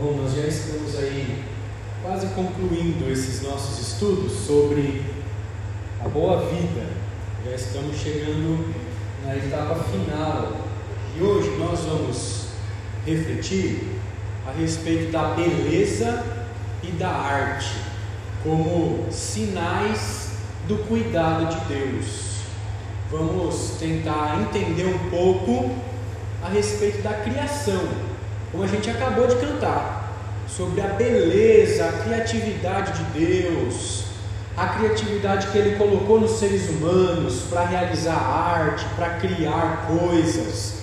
Bom, 0.00 0.12
nós 0.12 0.32
já 0.32 0.46
estamos 0.46 0.96
aí 0.96 1.42
quase 2.04 2.28
concluindo 2.28 3.10
esses 3.10 3.42
nossos 3.42 3.80
estudos 3.80 4.30
sobre 4.30 5.02
a 6.00 6.08
boa 6.08 6.46
vida. 6.46 6.86
Já 7.44 7.56
estamos 7.56 7.96
chegando 7.96 8.72
na 9.24 9.34
etapa 9.34 9.74
final 9.74 10.52
e 11.18 11.20
hoje 11.20 11.50
nós 11.58 11.80
vamos 11.80 12.46
refletir 13.04 13.98
a 14.46 14.52
respeito 14.52 15.10
da 15.10 15.34
beleza 15.34 16.24
e 16.84 16.92
da 16.92 17.10
arte 17.10 17.74
como 18.44 19.04
sinais 19.10 20.30
do 20.68 20.78
cuidado 20.86 21.48
de 21.48 21.74
Deus. 21.74 22.36
Vamos 23.10 23.78
tentar 23.80 24.42
entender 24.42 24.86
um 24.86 25.10
pouco 25.10 25.74
a 26.40 26.48
respeito 26.50 27.02
da 27.02 27.14
criação, 27.14 27.82
como 28.50 28.64
a 28.64 28.66
gente 28.66 28.88
acabou 28.90 29.26
de 29.26 29.36
cantar, 29.36 30.08
sobre 30.48 30.80
a 30.80 30.88
beleza, 30.88 31.86
a 31.86 31.92
criatividade 32.04 32.92
de 32.92 33.26
Deus, 33.26 34.04
a 34.56 34.66
criatividade 34.68 35.48
que 35.48 35.58
Ele 35.58 35.76
colocou 35.76 36.20
nos 36.20 36.32
seres 36.32 36.68
humanos 36.68 37.42
para 37.50 37.64
realizar 37.64 38.16
arte, 38.16 38.84
para 38.96 39.10
criar 39.10 39.86
coisas. 39.86 40.78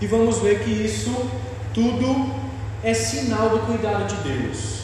E 0.00 0.06
vamos 0.06 0.38
ver 0.38 0.60
que 0.60 0.70
isso 0.70 1.14
tudo 1.74 2.30
é 2.82 2.94
sinal 2.94 3.50
do 3.50 3.58
cuidado 3.60 4.06
de 4.06 4.28
Deus. 4.28 4.80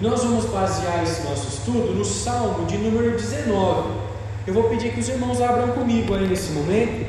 Nós 0.00 0.22
vamos 0.24 0.46
basear 0.46 1.02
esse 1.04 1.22
nosso 1.22 1.48
estudo 1.48 1.94
no 1.94 2.04
Salmo 2.04 2.66
de 2.66 2.76
número 2.76 3.12
19. 3.12 3.90
Eu 4.46 4.52
vou 4.52 4.64
pedir 4.64 4.92
que 4.92 4.98
os 4.98 5.08
irmãos 5.08 5.40
abram 5.40 5.68
comigo 5.68 6.14
aí 6.14 6.26
nesse 6.26 6.50
momento, 6.50 7.06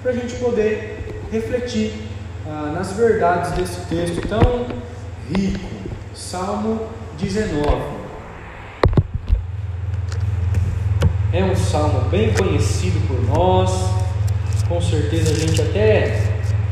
para 0.00 0.12
a 0.12 0.14
gente 0.14 0.36
poder 0.36 1.24
refletir 1.32 2.05
ah, 2.48 2.72
nas 2.72 2.92
verdades 2.92 3.52
desse 3.52 3.80
texto 3.86 4.26
tão 4.28 4.66
rico. 5.28 5.76
Salmo 6.14 6.88
19. 7.18 7.96
É 11.32 11.44
um 11.44 11.56
salmo 11.56 12.08
bem 12.08 12.32
conhecido 12.32 13.06
por 13.06 13.20
nós, 13.24 13.70
com 14.68 14.80
certeza 14.80 15.32
a 15.32 15.34
gente 15.34 15.60
até 15.60 16.22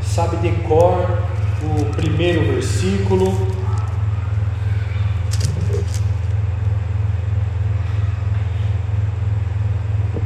sabe 0.01 0.37
decor 0.37 1.25
o 1.61 1.85
primeiro 1.95 2.53
versículo. 2.53 3.47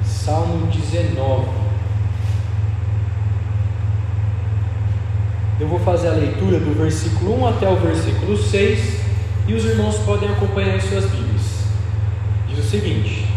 Salmo 0.04 0.68
19. 0.68 1.69
Vou 5.70 5.80
fazer 5.80 6.08
a 6.08 6.14
leitura 6.14 6.60
do 6.60 6.74
versículo 6.76 7.42
1 7.42 7.48
até 7.48 7.70
o 7.70 7.76
versículo 7.76 8.36
6 8.36 9.02
e 9.48 9.54
os 9.54 9.64
irmãos 9.64 9.98
podem 10.00 10.28
acompanhar 10.28 10.76
em 10.76 10.80
suas 10.82 11.06
Bíblias. 11.06 11.64
Diz 12.48 12.58
o 12.58 12.64
seguinte: 12.64 13.28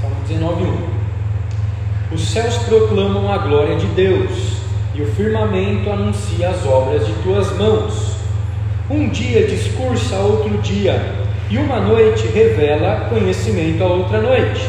Salmo 0.00 0.16
19, 0.28 0.62
1. 0.62 2.14
Os 2.14 2.28
céus 2.28 2.56
proclamam 2.58 3.32
a 3.32 3.38
glória 3.38 3.76
de 3.76 3.86
Deus 3.86 4.58
e 4.94 5.02
o 5.02 5.06
firmamento 5.14 5.90
anuncia 5.90 6.50
as 6.50 6.64
obras 6.64 7.04
de 7.04 7.12
tuas 7.24 7.50
mãos. 7.56 8.12
Um 8.88 9.08
dia 9.08 9.46
discursa 9.46 10.16
outro 10.18 10.58
dia, 10.58 11.00
e 11.50 11.58
uma 11.58 11.80
noite 11.80 12.28
revela 12.28 13.08
conhecimento 13.08 13.82
a 13.82 13.86
outra 13.86 14.20
noite. 14.20 14.68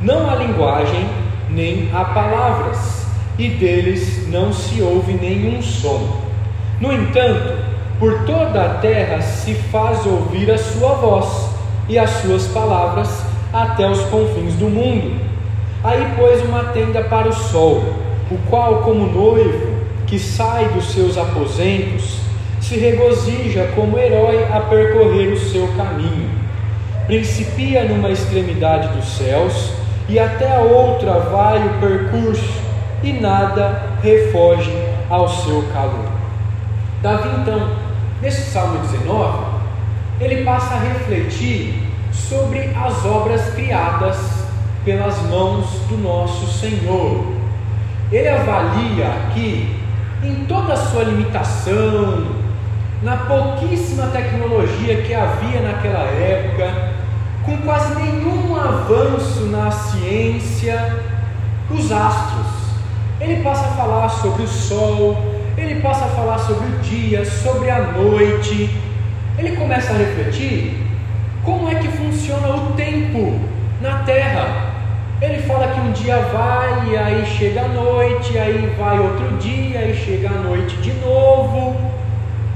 Não 0.00 0.30
há 0.30 0.36
linguagem, 0.36 1.06
nem 1.50 1.90
há 1.92 2.04
palavras, 2.04 3.04
e 3.38 3.48
deles 3.48 4.26
não 4.28 4.52
se 4.52 4.80
ouve 4.80 5.12
nenhum 5.12 5.60
som. 5.60 6.29
No 6.80 6.92
entanto, 6.92 7.58
por 7.98 8.24
toda 8.24 8.64
a 8.64 8.74
terra 8.74 9.20
se 9.20 9.54
faz 9.54 10.06
ouvir 10.06 10.50
a 10.50 10.58
sua 10.58 10.94
voz, 10.94 11.50
e 11.90 11.98
as 11.98 12.10
suas 12.22 12.46
palavras 12.46 13.08
até 13.52 13.86
os 13.86 14.00
confins 14.04 14.54
do 14.54 14.70
mundo. 14.70 15.20
Aí 15.82 16.14
pôs 16.16 16.40
uma 16.44 16.64
tenda 16.64 17.02
para 17.02 17.28
o 17.28 17.32
sol 17.32 17.82
o 18.30 18.38
qual, 18.48 18.82
como 18.82 19.06
noivo 19.06 19.80
que 20.06 20.18
sai 20.18 20.68
dos 20.68 20.92
seus 20.92 21.18
aposentos, 21.18 22.20
se 22.60 22.76
regozija 22.76 23.72
como 23.74 23.98
herói 23.98 24.44
a 24.52 24.60
percorrer 24.60 25.32
o 25.32 25.38
seu 25.38 25.66
caminho. 25.76 26.30
Principia 27.08 27.84
numa 27.84 28.10
extremidade 28.10 28.86
dos 28.96 29.16
céus 29.16 29.72
e 30.08 30.16
até 30.18 30.54
a 30.54 30.60
outra 30.60 31.12
vai 31.18 31.58
o 31.58 31.80
percurso, 31.80 32.60
e 33.02 33.12
nada 33.14 33.82
refoge 34.02 34.72
ao 35.08 35.28
seu 35.28 35.64
calor. 35.72 36.09
Davi, 37.02 37.28
então, 37.40 37.76
nesse 38.20 38.50
Salmo 38.50 38.78
19, 38.80 39.44
ele 40.20 40.44
passa 40.44 40.74
a 40.74 40.78
refletir 40.78 41.82
sobre 42.12 42.74
as 42.74 43.04
obras 43.04 43.54
criadas 43.54 44.16
pelas 44.84 45.20
mãos 45.22 45.66
do 45.88 45.96
nosso 45.98 46.46
Senhor 46.46 47.40
ele 48.12 48.28
avalia 48.28 49.06
aqui, 49.06 49.78
em 50.22 50.44
toda 50.46 50.72
a 50.72 50.76
sua 50.76 51.04
limitação, 51.04 52.26
na 53.02 53.16
pouquíssima 53.18 54.08
tecnologia 54.08 55.02
que 55.02 55.14
havia 55.14 55.60
naquela 55.60 56.00
época, 56.00 56.92
com 57.44 57.56
quase 57.58 57.94
nenhum 57.94 58.56
avanço 58.56 59.46
na 59.46 59.70
ciência, 59.70 61.02
os 61.70 61.92
astros. 61.92 62.46
Ele 63.20 63.42
passa 63.44 63.66
a 63.66 63.76
falar 63.76 64.08
sobre 64.08 64.42
o 64.42 64.48
sol, 64.48 65.16
ele 65.56 65.80
passa 65.80 66.04
a 66.04 66.08
falar 66.08 66.38
sobre 66.38 66.66
o 66.66 66.78
dia, 66.78 67.24
sobre 67.24 67.70
a 67.70 67.80
noite. 67.80 68.70
Ele 69.38 69.56
começa 69.56 69.92
a 69.92 69.96
refletir 69.96 70.76
como 71.44 71.68
é 71.68 71.74
que 71.76 71.88
funciona 71.88 72.48
o 72.48 72.72
tempo 72.72 73.38
na 73.80 73.98
Terra. 74.00 74.70
Ele 75.20 75.42
fala 75.42 75.68
que 75.68 75.80
um 75.80 75.92
dia 75.92 76.18
vai, 76.18 76.88
e 76.88 76.96
aí 76.96 77.26
chega 77.26 77.62
a 77.62 77.68
noite, 77.68 78.38
aí 78.38 78.74
vai 78.78 78.98
outro 78.98 79.36
dia, 79.36 79.86
e 79.86 79.94
chega 79.94 80.30
a 80.30 80.32
noite 80.32 80.76
de 80.76 80.92
novo, 80.94 81.76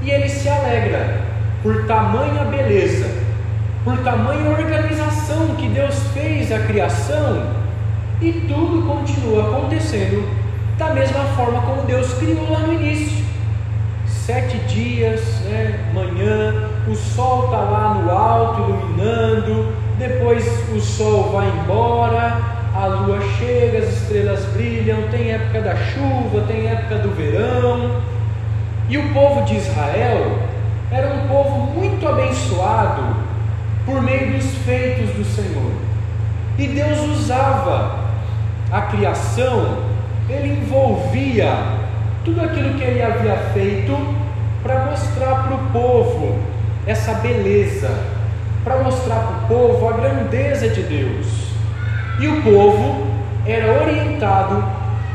e 0.01 0.09
ele 0.09 0.27
se 0.27 0.49
alegra 0.49 1.21
por 1.61 1.85
tamanha 1.85 2.43
beleza, 2.45 3.07
por 3.83 3.97
tamanha 3.99 4.49
organização 4.49 5.55
que 5.55 5.67
Deus 5.67 5.95
fez 6.13 6.51
a 6.51 6.59
criação, 6.59 7.43
e 8.19 8.31
tudo 8.47 8.87
continua 8.87 9.49
acontecendo 9.49 10.44
da 10.77 10.89
mesma 10.93 11.23
forma 11.35 11.61
como 11.61 11.83
Deus 11.83 12.13
criou 12.15 12.51
lá 12.51 12.59
no 12.59 12.73
início. 12.73 13.25
Sete 14.07 14.57
dias, 14.67 15.21
né, 15.41 15.79
manhã, 15.93 16.69
o 16.87 16.95
sol 16.95 17.45
está 17.45 17.57
lá 17.57 17.93
no 17.93 18.09
alto 18.09 18.61
iluminando, 18.61 19.71
depois 19.97 20.45
o 20.75 20.79
sol 20.79 21.31
vai 21.31 21.47
embora, 21.47 22.41
a 22.73 22.87
lua 22.87 23.19
chega, 23.37 23.79
as 23.79 23.89
estrelas 23.89 24.43
brilham, 24.47 25.03
tem 25.09 25.31
época 25.31 25.61
da 25.61 25.75
chuva, 25.75 26.41
tem 26.47 26.67
época 26.67 26.97
do 26.97 27.09
verão. 27.15 28.01
E 28.89 28.97
o 28.97 29.13
povo 29.13 29.43
de 29.43 29.55
Israel 29.55 30.39
era 30.91 31.13
um 31.13 31.27
povo 31.27 31.71
muito 31.73 32.07
abençoado 32.07 33.15
por 33.85 34.01
meio 34.01 34.33
dos 34.33 34.45
feitos 34.65 35.09
do 35.15 35.23
Senhor. 35.23 35.71
E 36.57 36.67
Deus 36.67 36.99
usava 36.99 37.99
a 38.71 38.81
criação, 38.81 39.94
ele 40.29 40.59
envolvia 40.59 41.53
tudo 42.23 42.41
aquilo 42.41 42.73
que 42.73 42.83
ele 42.83 43.01
havia 43.01 43.37
feito 43.53 43.95
para 44.63 44.85
mostrar 44.85 45.43
para 45.43 45.55
o 45.55 45.59
povo 45.71 46.39
essa 46.87 47.13
beleza, 47.15 47.89
para 48.63 48.77
mostrar 48.77 49.19
para 49.19 49.37
o 49.37 49.47
povo 49.47 49.89
a 49.89 49.93
grandeza 49.93 50.69
de 50.69 50.81
Deus. 50.81 51.27
E 52.19 52.27
o 52.27 52.41
povo 52.41 53.05
era 53.45 53.83
orientado 53.83 54.63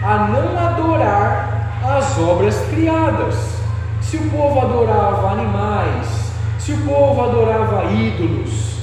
a 0.03 0.28
não 0.28 0.56
adorar 0.56 1.72
as 1.84 2.16
obras 2.19 2.56
criadas. 2.71 3.59
Se 4.00 4.16
o 4.16 4.31
povo 4.31 4.60
adorava 4.60 5.31
animais, 5.32 6.32
se 6.59 6.72
o 6.72 6.78
povo 6.87 7.22
adorava 7.22 7.91
ídolos, 7.92 8.80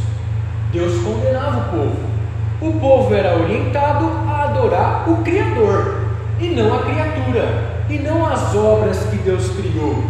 Deus 0.74 1.02
condenava 1.04 1.60
o 1.60 1.72
povo. 1.72 2.08
O 2.60 2.80
povo 2.80 3.14
era 3.14 3.38
orientado 3.38 4.10
a 4.28 4.44
adorar 4.46 5.10
o 5.10 5.18
Criador 5.18 6.07
e 6.40 6.48
não 6.48 6.76
a 6.76 6.84
criatura, 6.84 7.84
e 7.90 7.98
não 7.98 8.26
as 8.26 8.56
obras 8.56 9.00
que 9.10 9.18
Deus 9.18 9.50
criou. 9.50 10.04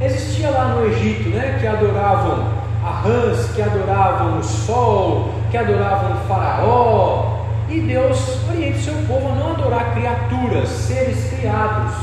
Existia 0.00 0.50
lá 0.50 0.68
no 0.68 0.86
Egito, 0.86 1.28
né, 1.30 1.58
que 1.60 1.66
adoravam 1.66 2.46
a 2.84 2.90
rãs, 2.90 3.50
que 3.54 3.62
adoravam 3.62 4.38
o 4.38 4.42
sol, 4.42 5.34
que 5.50 5.56
adoravam 5.56 6.12
o 6.12 6.28
faraó, 6.28 7.40
e 7.68 7.80
Deus 7.80 8.38
orienta 8.48 8.78
o 8.78 8.80
seu 8.80 8.94
povo 9.06 9.28
a 9.28 9.34
não 9.34 9.52
adorar 9.52 9.94
criaturas, 9.94 10.68
seres 10.68 11.32
criados, 11.32 11.94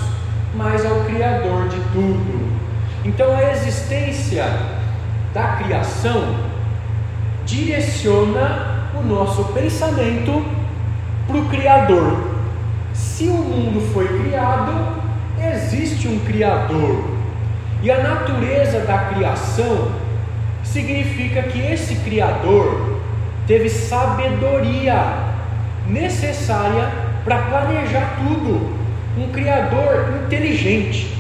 mas 0.56 0.86
ao 0.86 1.02
Criador 1.06 1.68
de 1.68 1.80
tudo. 1.92 2.52
Então 3.04 3.36
a 3.36 3.52
existência 3.52 4.46
da 5.34 5.58
criação 5.58 6.36
direciona 7.46 8.90
o 8.98 9.04
nosso 9.04 9.44
pensamento 9.54 10.44
para 11.28 11.38
o 11.38 11.46
Criador. 11.46 12.37
Se 12.98 13.26
o 13.26 13.34
mundo 13.34 13.80
foi 13.94 14.08
criado, 14.08 14.74
existe 15.54 16.08
um 16.08 16.20
Criador. 16.20 17.06
E 17.84 17.92
a 17.92 18.02
natureza 18.02 18.80
da 18.80 18.98
criação 18.98 19.92
significa 20.64 21.44
que 21.44 21.60
esse 21.60 21.96
Criador 21.98 23.00
teve 23.46 23.70
sabedoria 23.70 25.14
necessária 25.88 26.90
para 27.24 27.38
planejar 27.44 28.18
tudo. 28.18 28.76
Um 29.16 29.32
Criador 29.32 30.24
inteligente, 30.26 31.16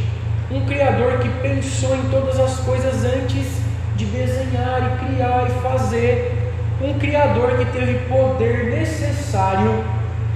um 0.51 0.65
Criador 0.65 1.19
que 1.19 1.29
pensou 1.41 1.95
em 1.95 2.09
todas 2.09 2.39
as 2.39 2.59
coisas 2.59 3.05
antes 3.05 3.61
de 3.95 4.05
desenhar 4.05 4.81
e 4.81 5.05
criar 5.05 5.47
e 5.47 5.61
fazer. 5.61 6.53
Um 6.81 6.97
Criador 6.97 7.57
que 7.57 7.65
teve 7.65 7.99
poder 8.07 8.65
necessário 8.65 9.83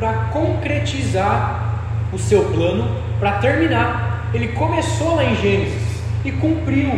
para 0.02 0.14
concretizar 0.34 1.76
o 2.12 2.18
seu 2.18 2.44
plano, 2.46 2.90
para 3.20 3.34
terminar. 3.34 4.32
Ele 4.34 4.48
começou 4.48 5.16
lá 5.16 5.24
em 5.24 5.36
Gênesis 5.36 6.02
e 6.26 6.32
cumpriu, 6.32 6.90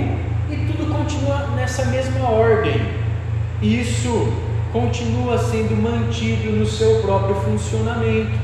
e 0.49 0.55
tudo 0.55 0.89
continua 0.89 1.47
nessa 1.53 1.83
mesma 1.87 2.29
ordem. 2.29 2.81
E 3.61 3.81
isso 3.81 4.31
continua 4.71 5.37
sendo 5.37 5.75
mantido 5.75 6.53
no 6.53 6.65
seu 6.65 7.01
próprio 7.01 7.35
funcionamento. 7.41 8.39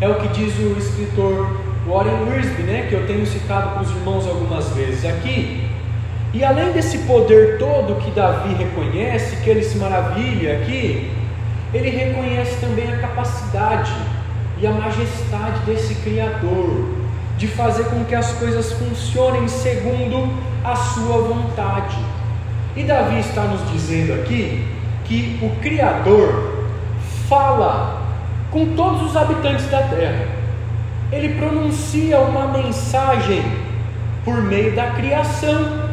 É 0.00 0.08
o 0.08 0.16
que 0.16 0.26
diz 0.28 0.58
o 0.58 0.76
escritor 0.76 1.48
Warren 1.86 2.24
Wiersbe, 2.28 2.62
né, 2.64 2.86
que 2.88 2.94
eu 2.96 3.06
tenho 3.06 3.24
citado 3.24 3.74
para 3.74 3.82
os 3.82 3.90
irmãos 3.90 4.26
algumas 4.26 4.70
vezes 4.70 5.04
aqui. 5.04 5.68
E 6.34 6.44
além 6.44 6.72
desse 6.72 6.98
poder 6.98 7.58
todo 7.58 8.00
que 8.00 8.10
Davi 8.10 8.54
reconhece, 8.54 9.36
que 9.36 9.50
ele 9.50 9.62
se 9.62 9.78
maravilha 9.78 10.56
aqui, 10.56 11.19
ele 11.72 11.90
reconhece 11.90 12.60
também 12.60 12.92
a 12.92 12.98
capacidade 12.98 13.92
e 14.58 14.66
a 14.66 14.72
majestade 14.72 15.60
desse 15.64 15.94
Criador 15.96 16.88
de 17.38 17.46
fazer 17.46 17.84
com 17.84 18.04
que 18.04 18.14
as 18.14 18.32
coisas 18.32 18.72
funcionem 18.72 19.48
segundo 19.48 20.30
a 20.64 20.76
sua 20.76 21.22
vontade. 21.22 21.96
E 22.76 22.82
Davi 22.82 23.20
está 23.20 23.42
nos 23.44 23.70
dizendo 23.72 24.12
aqui 24.14 24.66
que 25.04 25.38
o 25.42 25.50
Criador 25.60 26.66
fala 27.28 28.02
com 28.50 28.74
todos 28.74 29.02
os 29.02 29.16
habitantes 29.16 29.66
da 29.70 29.82
terra. 29.82 30.26
Ele 31.10 31.34
pronuncia 31.40 32.18
uma 32.20 32.48
mensagem 32.48 33.42
por 34.24 34.42
meio 34.42 34.76
da 34.76 34.90
criação, 34.90 35.88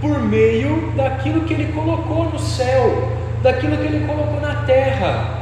por 0.00 0.20
meio 0.20 0.92
daquilo 0.96 1.42
que 1.42 1.54
ele 1.54 1.72
colocou 1.72 2.24
no 2.24 2.38
céu, 2.38 3.19
daquilo 3.42 3.76
que 3.76 3.84
ele 3.84 4.06
colocou 4.06 4.40
na 4.40 4.62
terra. 4.62 5.40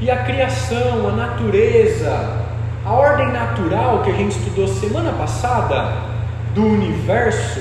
E 0.00 0.10
a 0.10 0.16
criação, 0.24 1.08
a 1.08 1.12
natureza, 1.12 2.38
a 2.84 2.92
ordem 2.92 3.32
natural 3.32 4.02
que 4.02 4.10
a 4.10 4.14
gente 4.14 4.38
estudou 4.38 4.68
semana 4.68 5.12
passada 5.12 5.92
do 6.54 6.64
universo 6.64 7.60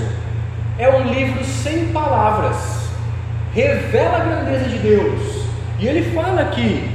é 0.78 0.90
um 0.90 1.04
livro 1.12 1.44
sem 1.44 1.88
palavras 1.88 2.78
revela 3.58 4.18
a 4.18 4.20
grandeza 4.20 4.66
de 4.66 4.78
Deus. 4.78 5.48
E 5.80 5.88
ele 5.88 6.12
fala 6.14 6.42
aqui: 6.42 6.90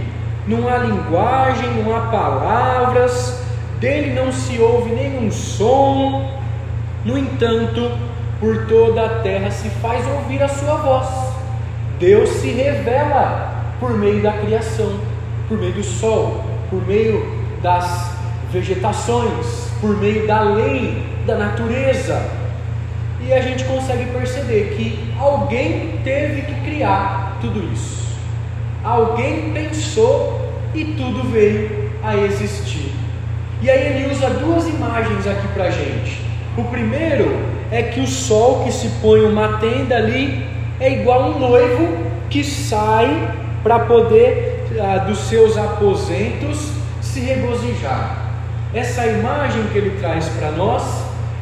não 0.46 0.68
há 0.68 0.78
linguagem, 0.78 1.68
não 1.82 1.96
há 1.96 2.02
palavras, 2.02 3.42
dele 3.80 4.14
não 4.14 4.30
se 4.32 4.58
ouve 4.60 4.92
nenhum 4.92 5.30
som, 5.30 6.30
no 7.04 7.18
entanto, 7.18 7.90
por 8.38 8.66
toda 8.66 9.04
a 9.04 9.08
terra 9.20 9.50
se 9.50 9.68
faz 9.68 10.06
ouvir 10.06 10.40
a 10.40 10.48
sua 10.48 10.76
voz. 10.76 11.31
Deus 12.02 12.30
se 12.30 12.48
revela 12.48 13.76
por 13.78 13.96
meio 13.96 14.20
da 14.20 14.32
criação, 14.32 14.98
por 15.48 15.56
meio 15.56 15.72
do 15.74 15.84
sol, 15.84 16.44
por 16.68 16.84
meio 16.84 17.24
das 17.62 18.10
vegetações, 18.50 19.68
por 19.80 19.96
meio 19.98 20.26
da 20.26 20.40
lei 20.40 21.00
da 21.24 21.36
natureza, 21.36 22.28
e 23.24 23.32
a 23.32 23.40
gente 23.40 23.62
consegue 23.66 24.06
perceber 24.06 24.74
que 24.76 25.14
alguém 25.16 26.00
teve 26.02 26.42
que 26.42 26.60
criar 26.62 27.38
tudo 27.40 27.72
isso. 27.72 28.16
Alguém 28.82 29.52
pensou 29.52 30.50
e 30.74 30.84
tudo 30.84 31.30
veio 31.30 31.88
a 32.02 32.16
existir. 32.16 32.92
E 33.62 33.70
aí 33.70 34.02
ele 34.02 34.12
usa 34.12 34.28
duas 34.28 34.66
imagens 34.66 35.24
aqui 35.24 35.46
para 35.54 35.70
gente. 35.70 36.20
O 36.58 36.64
primeiro 36.64 37.30
é 37.70 37.80
que 37.80 38.00
o 38.00 38.08
sol 38.08 38.64
que 38.64 38.72
se 38.72 38.88
põe 39.00 39.20
uma 39.20 39.58
tenda 39.58 39.94
ali 39.94 40.50
é 40.82 40.94
igual 40.94 41.30
um 41.30 41.38
noivo 41.38 41.96
que 42.28 42.42
sai 42.42 43.30
para 43.62 43.78
poder 43.78 44.66
ah, 44.80 44.98
dos 44.98 45.18
seus 45.28 45.56
aposentos 45.56 46.72
se 47.00 47.20
regozijar. 47.20 48.16
Essa 48.74 49.06
imagem 49.06 49.62
que 49.72 49.78
ele 49.78 49.96
traz 50.00 50.28
para 50.30 50.50
nós 50.50 50.82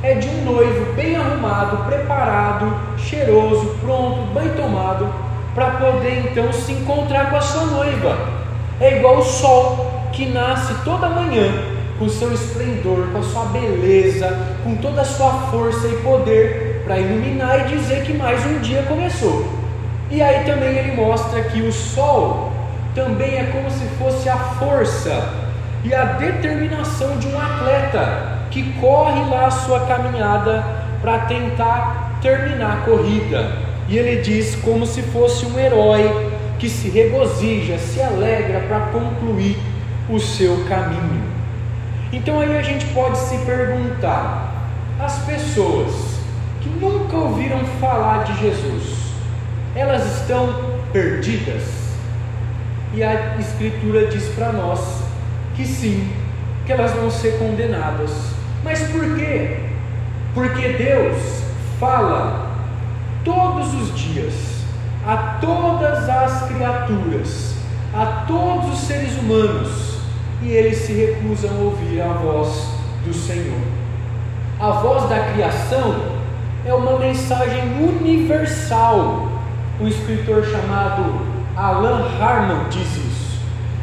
é 0.03 0.13
de 0.15 0.29
um 0.29 0.45
noivo 0.45 0.93
bem 0.93 1.17
arrumado, 1.17 1.87
preparado, 1.87 2.71
cheiroso, 2.99 3.79
pronto, 3.81 4.27
bem 4.35 4.51
tomado, 4.51 5.09
para 5.55 5.71
poder 5.71 6.27
então 6.31 6.53
se 6.53 6.73
encontrar 6.73 7.31
com 7.31 7.37
a 7.37 7.41
sua 7.41 7.65
noiva. 7.65 8.19
É 8.79 8.99
igual 8.99 9.21
o 9.21 9.25
sol 9.25 9.91
que 10.13 10.27
nasce 10.27 10.75
toda 10.85 11.09
manhã 11.09 11.51
com 11.99 12.11
seu 12.11 12.31
esplendor, 12.35 13.07
com 13.11 13.19
a 13.19 13.23
sua 13.23 13.45
beleza, 13.47 14.39
com 14.65 14.77
toda 14.77 15.01
a 15.01 15.05
sua 15.05 15.33
força 15.51 15.87
e 15.87 15.97
poder 16.03 16.70
para 16.91 16.99
iluminar 16.99 17.61
e 17.71 17.77
dizer 17.77 18.03
que 18.03 18.13
mais 18.13 18.45
um 18.45 18.59
dia 18.59 18.83
começou. 18.83 19.47
E 20.11 20.21
aí 20.21 20.45
também 20.45 20.71
ele 20.71 20.97
mostra 20.97 21.41
que 21.43 21.63
o 21.63 21.71
sol 21.71 22.53
também 22.97 23.37
é 23.37 23.45
como 23.45 23.71
se 23.71 23.85
fosse 23.97 24.29
a 24.29 24.37
força 24.37 25.33
e 25.85 25.95
a 25.95 26.05
determinação 26.05 27.17
de 27.19 27.29
um 27.29 27.41
atleta 27.41 28.41
que 28.51 28.73
corre 28.81 29.21
lá 29.31 29.47
a 29.47 29.51
sua 29.53 29.87
caminhada 29.87 30.65
para 31.01 31.19
tentar 31.27 32.19
terminar 32.21 32.79
a 32.79 32.81
corrida. 32.81 33.53
E 33.89 33.97
ele 33.97 34.21
diz 34.21 34.57
como 34.57 34.85
se 34.85 35.01
fosse 35.01 35.47
um 35.47 35.57
herói 35.61 36.33
que 36.59 36.69
se 36.69 36.89
regozija, 36.91 37.79
se 37.79 38.03
alegra 38.03 38.65
para 38.67 38.81
concluir 38.87 39.57
o 40.09 40.19
seu 40.19 40.65
caminho. 40.65 41.23
Então 42.13 42.41
aí 42.41 42.59
a 42.59 42.63
gente 42.63 42.85
pode 42.87 43.17
se 43.17 43.39
perguntar: 43.47 44.53
as 44.99 45.21
pessoas 45.21 46.10
que 46.61 46.69
nunca 46.69 47.17
ouviram 47.17 47.59
falar 47.81 48.25
de 48.25 48.39
Jesus, 48.41 49.13
elas 49.75 50.21
estão 50.21 50.55
perdidas? 50.93 51.63
E 52.93 53.03
a 53.03 53.37
Escritura 53.39 54.07
diz 54.09 54.27
para 54.35 54.53
nós 54.53 55.03
que 55.55 55.65
sim, 55.65 56.11
que 56.67 56.73
elas 56.73 56.93
vão 56.93 57.11
ser 57.11 57.39
condenadas. 57.39 58.11
Mas 58.65 58.81
por 58.91 59.17
quê? 59.17 59.59
Porque 60.35 60.69
Deus 60.71 61.43
fala 61.79 62.51
todos 63.25 63.73
os 63.75 63.99
dias 63.99 64.51
a 65.07 65.39
todas 65.41 66.09
as 66.09 66.43
criaturas, 66.49 67.55
a 67.95 68.25
todos 68.27 68.75
os 68.75 68.81
seres 68.81 69.17
humanos, 69.19 69.99
e 70.43 70.49
eles 70.49 70.79
se 70.79 70.93
recusam 70.93 71.51
a 71.51 71.63
ouvir 71.65 72.01
a 72.01 72.13
voz 72.13 72.69
do 73.05 73.13
Senhor. 73.13 73.61
A 74.59 74.71
voz 74.73 75.09
da 75.09 75.33
criação 75.33 76.20
é 76.65 76.75
uma 76.75 76.99
mensagem 76.99 77.63
universal. 77.83 79.29
Um 79.81 79.89
escritor 79.89 80.45
chamado 80.45 81.21
Alan 81.57 82.05
Harmon 82.21 82.69
diz 82.69 82.97
isso: 82.97 83.41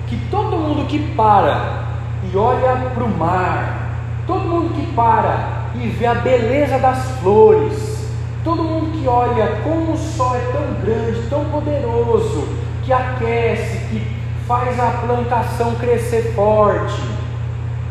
que 0.07 0.17
todo 0.29 0.57
mundo 0.57 0.87
que 0.87 0.99
para 1.15 1.85
e 2.31 2.37
olha 2.37 2.91
para 2.93 3.03
o 3.03 3.17
mar, 3.17 3.87
Todo 4.27 4.41
mundo 4.41 4.73
que 4.75 4.85
para 4.93 5.67
e 5.75 5.87
vê 5.87 6.05
a 6.05 6.15
beleza 6.15 6.77
das 6.79 7.11
flores, 7.21 8.09
todo 8.43 8.61
mundo 8.61 8.99
que 8.99 9.07
olha 9.07 9.61
como 9.63 9.93
o 9.93 9.97
sol 9.97 10.35
é 10.35 10.41
tão 10.51 10.73
grande, 10.83 11.29
tão 11.29 11.45
poderoso, 11.45 12.45
que 12.83 12.91
aquece, 12.91 13.77
que 13.87 14.05
faz 14.45 14.77
a 14.81 14.91
plantação 15.05 15.75
crescer 15.75 16.33
forte, 16.35 17.01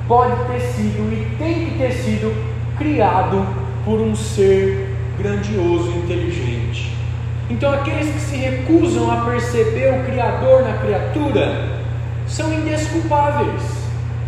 pode 0.07 0.37
ter 0.45 0.61
sido 0.61 1.11
e 1.11 1.37
tem 1.39 1.71
que 1.71 1.79
ter 1.79 1.93
sido 1.93 2.35
criado 2.77 3.47
por 3.87 4.01
um 4.01 4.17
ser 4.17 4.89
grandioso 5.17 5.93
e 5.93 5.99
inteligente. 5.99 6.93
Então, 7.49 7.73
aqueles 7.73 8.13
que 8.13 8.19
se 8.19 8.37
recusam 8.37 9.09
a 9.09 9.19
perceber 9.19 9.95
o 9.95 10.05
Criador 10.05 10.63
na 10.63 10.77
criatura 10.79 11.79
são 12.27 12.53
indesculpáveis 12.53 13.63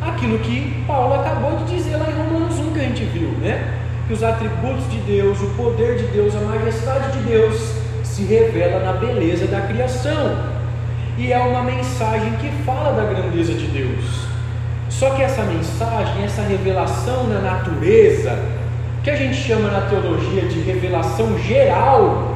aquilo 0.00 0.38
que 0.38 0.84
Paulo 0.86 1.14
acabou 1.14 1.56
de 1.58 1.74
dizer 1.74 1.96
lá 1.96 2.06
em 2.08 2.14
Romanos 2.14 2.56
1 2.56 2.72
que 2.72 2.78
a 2.78 2.82
gente 2.84 3.04
viu, 3.06 3.30
né? 3.40 3.74
Que 4.06 4.12
os 4.12 4.22
atributos 4.22 4.88
de 4.92 4.98
Deus, 4.98 5.40
o 5.40 5.48
poder 5.56 5.96
de 5.96 6.04
Deus, 6.04 6.36
a 6.36 6.40
majestade 6.40 7.18
de 7.18 7.24
Deus 7.24 7.74
se 8.04 8.22
revela 8.22 8.78
na 8.78 8.92
beleza 8.92 9.48
da 9.48 9.60
criação. 9.62 10.38
E 11.18 11.32
é 11.32 11.38
uma 11.38 11.64
mensagem 11.64 12.30
que 12.36 12.48
fala 12.64 12.92
da 12.92 13.12
grandeza 13.12 13.52
de 13.54 13.66
Deus. 13.66 14.28
Só 14.88 15.10
que 15.10 15.22
essa 15.22 15.42
mensagem, 15.42 16.24
essa 16.24 16.42
revelação 16.42 17.26
na 17.26 17.40
natureza, 17.40 18.38
que 19.08 19.14
a 19.14 19.16
gente 19.16 19.36
chama 19.36 19.70
na 19.70 19.80
teologia 19.88 20.42
de 20.42 20.60
revelação 20.60 21.38
geral, 21.38 22.34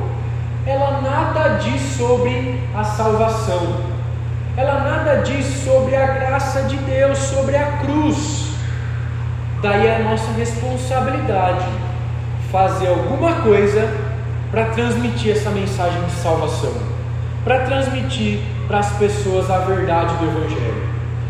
ela 0.66 1.02
nada 1.02 1.58
diz 1.58 1.82
sobre 1.98 2.58
a 2.74 2.82
salvação 2.82 3.92
ela 4.54 4.80
nada 4.80 5.22
diz 5.22 5.46
sobre 5.64 5.96
a 5.96 6.06
graça 6.06 6.62
de 6.64 6.76
Deus, 6.76 7.16
sobre 7.18 7.56
a 7.56 7.78
cruz. 7.78 8.48
Daí 9.62 9.90
a 9.90 9.98
nossa 10.00 10.30
responsabilidade, 10.32 11.64
fazer 12.50 12.88
alguma 12.88 13.32
coisa 13.36 13.88
para 14.50 14.66
transmitir 14.66 15.32
essa 15.32 15.48
mensagem 15.48 16.02
de 16.04 16.12
salvação, 16.12 16.74
para 17.44 17.60
transmitir 17.60 18.40
para 18.68 18.80
as 18.80 18.92
pessoas 18.98 19.50
a 19.50 19.58
verdade 19.60 20.14
do 20.16 20.26
Evangelho. 20.26 20.82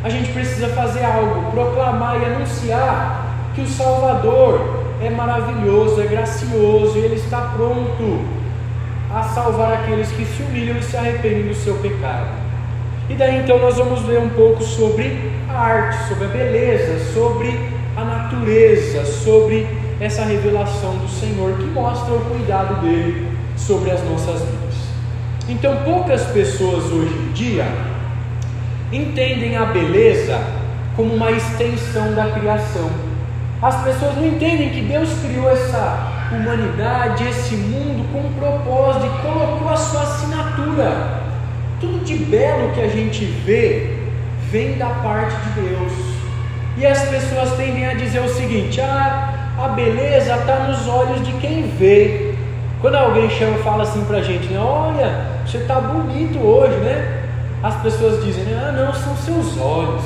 A 0.03 0.09
gente 0.09 0.33
precisa 0.33 0.69
fazer 0.71 1.05
algo, 1.05 1.53
proclamar 1.53 2.21
e 2.21 2.25
anunciar 2.25 3.25
que 3.55 3.61
o 3.61 3.69
Salvador 3.69 4.82
é 5.03 5.11
maravilhoso, 5.11 6.01
é 6.01 6.07
gracioso 6.07 6.97
e 6.97 7.01
ele 7.01 7.17
está 7.17 7.53
pronto 7.57 8.21
a 9.13 9.23
salvar 9.25 9.73
aqueles 9.75 10.11
que 10.13 10.25
se 10.25 10.43
humilham 10.43 10.79
e 10.79 10.83
se 10.83 10.97
arrependem 10.97 11.49
do 11.49 11.55
seu 11.55 11.75
pecado. 11.77 12.29
E 13.11 13.15
daí 13.15 13.39
então 13.39 13.59
nós 13.59 13.77
vamos 13.77 14.01
ver 14.03 14.19
um 14.19 14.31
pouco 14.31 14.63
sobre 14.63 15.31
a 15.49 15.59
arte, 15.59 16.09
sobre 16.09 16.25
a 16.25 16.29
beleza, 16.29 17.13
sobre 17.13 17.59
a 17.97 18.05
natureza, 18.05 19.05
sobre 19.05 19.67
essa 20.01 20.25
revelação 20.25 20.97
do 20.97 21.09
Senhor 21.09 21.57
que 21.59 21.65
mostra 21.65 22.15
o 22.15 22.21
cuidado 22.21 22.81
dele 22.81 23.27
sobre 23.57 23.91
as 23.91 24.03
nossas 24.05 24.41
vidas. 24.41 24.75
Então, 25.49 25.77
poucas 25.85 26.23
pessoas 26.27 26.85
hoje 26.85 27.15
em 27.15 27.33
dia 27.33 27.67
entendem 28.93 29.57
a 29.57 29.67
beleza 29.67 30.41
como 30.97 31.15
uma 31.15 31.31
extensão 31.31 32.15
da 32.15 32.31
criação. 32.31 32.91
As 33.63 33.77
pessoas 33.85 34.17
não 34.17 34.27
entendem 34.27 34.71
que 34.71 34.81
Deus 34.81 35.09
criou 35.25 35.49
essa 35.49 36.27
humanidade, 36.33 37.29
esse 37.29 37.55
mundo 37.55 38.11
com 38.13 38.19
um 38.19 38.33
propósito 38.33 39.07
e 39.07 39.23
colocou 39.23 39.69
a 39.69 39.77
sua 39.77 40.03
assinatura. 40.03 41.23
Tudo 41.81 42.05
de 42.05 42.17
belo 42.17 42.73
que 42.73 42.81
a 42.81 42.89
gente 42.89 43.25
vê 43.25 43.99
vem 44.51 44.77
da 44.77 44.89
parte 44.89 45.37
de 45.37 45.61
Deus. 45.61 45.93
E 46.77 46.85
as 46.85 47.09
pessoas 47.09 47.53
tendem 47.57 47.87
a 47.87 47.95
dizer 47.95 48.19
o 48.19 48.29
seguinte: 48.35 48.81
ah, 48.81 49.55
a 49.57 49.69
beleza 49.69 50.35
está 50.35 50.59
nos 50.67 50.89
olhos 50.89 51.25
de 51.25 51.33
quem 51.35 51.69
vê. 51.79 52.35
Quando 52.81 52.97
alguém 52.97 53.31
chama 53.31 53.59
e 53.59 53.63
fala 53.63 53.85
assim 53.85 54.05
para 54.07 54.17
a 54.17 54.23
gente, 54.23 54.49
né, 54.49 54.59
olha, 54.59 55.25
você 55.47 55.59
está 55.59 55.81
bonito 55.81 56.37
hoje, 56.41 56.75
né? 56.79 57.23
As 57.63 57.77
pessoas 57.77 58.25
dizem, 58.25 58.43
ah, 58.55 58.73
não, 58.73 58.93
são 58.93 59.15
seus 59.19 59.57
olhos. 59.61 60.03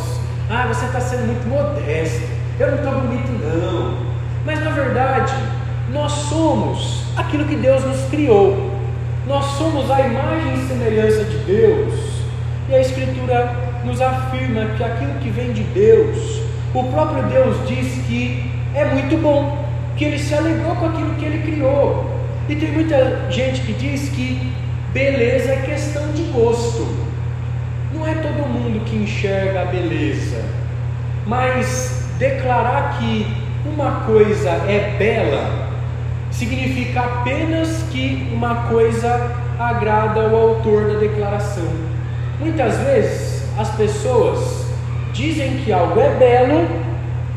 Ah, 0.50 0.66
você 0.68 0.84
está 0.84 1.00
sendo 1.00 1.26
muito 1.26 1.48
modesto. 1.48 2.35
Eu 2.58 2.68
não 2.68 2.76
estou 2.76 2.92
bonito, 3.00 3.30
não. 3.42 3.98
Mas 4.46 4.64
na 4.64 4.70
verdade, 4.70 5.34
nós 5.92 6.10
somos 6.12 7.04
aquilo 7.16 7.44
que 7.44 7.56
Deus 7.56 7.84
nos 7.84 8.00
criou. 8.08 8.70
Nós 9.26 9.44
somos 9.58 9.90
a 9.90 10.00
imagem 10.00 10.54
e 10.54 10.66
semelhança 10.66 11.24
de 11.24 11.36
Deus. 11.38 11.94
E 12.68 12.74
a 12.74 12.80
Escritura 12.80 13.52
nos 13.84 14.00
afirma 14.00 14.64
que 14.76 14.82
aquilo 14.82 15.14
que 15.20 15.28
vem 15.30 15.52
de 15.52 15.62
Deus, 15.64 16.40
o 16.74 16.84
próprio 16.84 17.24
Deus 17.24 17.56
diz 17.68 18.04
que 18.06 18.50
é 18.74 18.84
muito 18.86 19.20
bom, 19.20 19.64
que 19.96 20.04
ele 20.04 20.18
se 20.18 20.34
alegrou 20.34 20.74
com 20.76 20.86
aquilo 20.86 21.14
que 21.14 21.24
ele 21.24 21.50
criou. 21.50 22.10
E 22.48 22.56
tem 22.56 22.72
muita 22.72 23.30
gente 23.30 23.60
que 23.62 23.72
diz 23.74 24.08
que 24.10 24.52
beleza 24.92 25.52
é 25.52 25.56
questão 25.56 26.10
de 26.12 26.22
gosto. 26.32 26.86
Não 27.92 28.06
é 28.06 28.14
todo 28.14 28.48
mundo 28.48 28.84
que 28.84 28.96
enxerga 28.96 29.62
a 29.62 29.64
beleza, 29.66 30.42
mas 31.26 31.95
declarar 32.18 32.98
que 32.98 33.26
uma 33.64 34.02
coisa 34.06 34.50
é 34.50 34.96
bela 34.98 35.66
significa 36.30 37.00
apenas 37.00 37.84
que 37.90 38.30
uma 38.32 38.68
coisa 38.68 39.32
agrada 39.58 40.20
ao 40.22 40.36
autor 40.36 40.92
da 40.92 40.98
declaração. 40.98 41.68
Muitas 42.38 42.76
vezes 42.78 43.42
as 43.58 43.70
pessoas 43.70 44.66
dizem 45.12 45.62
que 45.64 45.72
algo 45.72 45.98
é 45.98 46.10
belo 46.10 46.68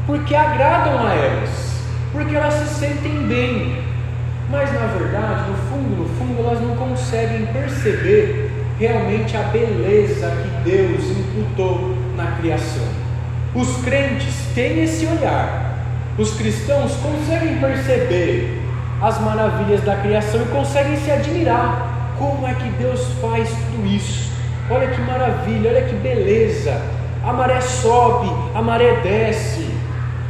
porque 0.05 0.35
agradam 0.35 1.05
a 1.05 1.13
elas, 1.13 1.81
porque 2.11 2.35
elas 2.35 2.53
se 2.55 2.79
sentem 2.79 3.27
bem, 3.27 3.81
mas 4.49 4.73
na 4.73 4.87
verdade, 4.87 5.49
no 5.49 5.57
fundo, 5.69 5.95
no 5.95 6.09
fundo, 6.17 6.39
elas 6.39 6.61
não 6.61 6.75
conseguem 6.75 7.45
perceber 7.47 8.51
realmente 8.79 9.37
a 9.37 9.43
beleza 9.43 10.29
que 10.29 10.69
Deus 10.69 11.03
imputou 11.11 11.95
na 12.17 12.31
criação. 12.37 12.87
Os 13.53 13.77
crentes 13.83 14.38
têm 14.55 14.83
esse 14.83 15.05
olhar, 15.05 15.77
os 16.17 16.33
cristãos 16.35 16.93
conseguem 16.95 17.57
perceber 17.59 18.61
as 19.01 19.19
maravilhas 19.21 19.81
da 19.81 19.95
criação 19.95 20.41
e 20.41 20.45
conseguem 20.45 20.97
se 20.97 21.11
admirar 21.11 22.13
como 22.17 22.47
é 22.47 22.53
que 22.53 22.69
Deus 22.71 23.01
faz 23.21 23.49
tudo 23.49 23.87
isso. 23.87 24.29
Olha 24.69 24.87
que 24.87 25.01
maravilha, 25.01 25.71
olha 25.71 25.81
que 25.83 25.95
beleza. 25.95 26.81
A 27.23 27.33
maré 27.33 27.61
sobe, 27.61 28.29
a 28.53 28.61
maré 28.61 28.99
desce, 29.01 29.69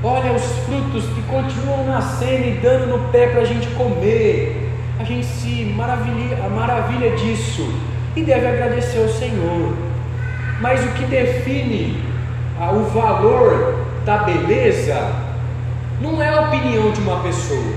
Olha 0.01 0.31
os 0.31 0.45
frutos 0.65 1.03
que 1.13 1.21
continuam 1.23 1.85
nascendo 1.85 2.47
e 2.47 2.51
dando 2.63 2.87
no 2.87 3.09
pé 3.09 3.27
para 3.27 3.41
a 3.41 3.45
gente 3.45 3.67
comer. 3.71 4.69
A 4.97 5.03
gente 5.03 5.25
se 5.25 5.65
maravilha, 5.75 6.37
maravilha 6.49 7.17
disso 7.17 7.69
e 8.15 8.23
deve 8.23 8.47
agradecer 8.47 8.99
ao 8.99 9.09
Senhor. 9.09 9.73
Mas 10.61 10.81
o 10.85 10.87
que 10.93 11.03
define 11.03 12.01
ah, 12.57 12.71
o 12.71 12.85
valor 12.85 13.87
da 14.05 14.19
beleza 14.19 15.29
não 16.01 16.21
é 16.21 16.29
a 16.29 16.41
opinião 16.41 16.91
de 16.91 17.01
uma 17.01 17.21
pessoa, 17.21 17.73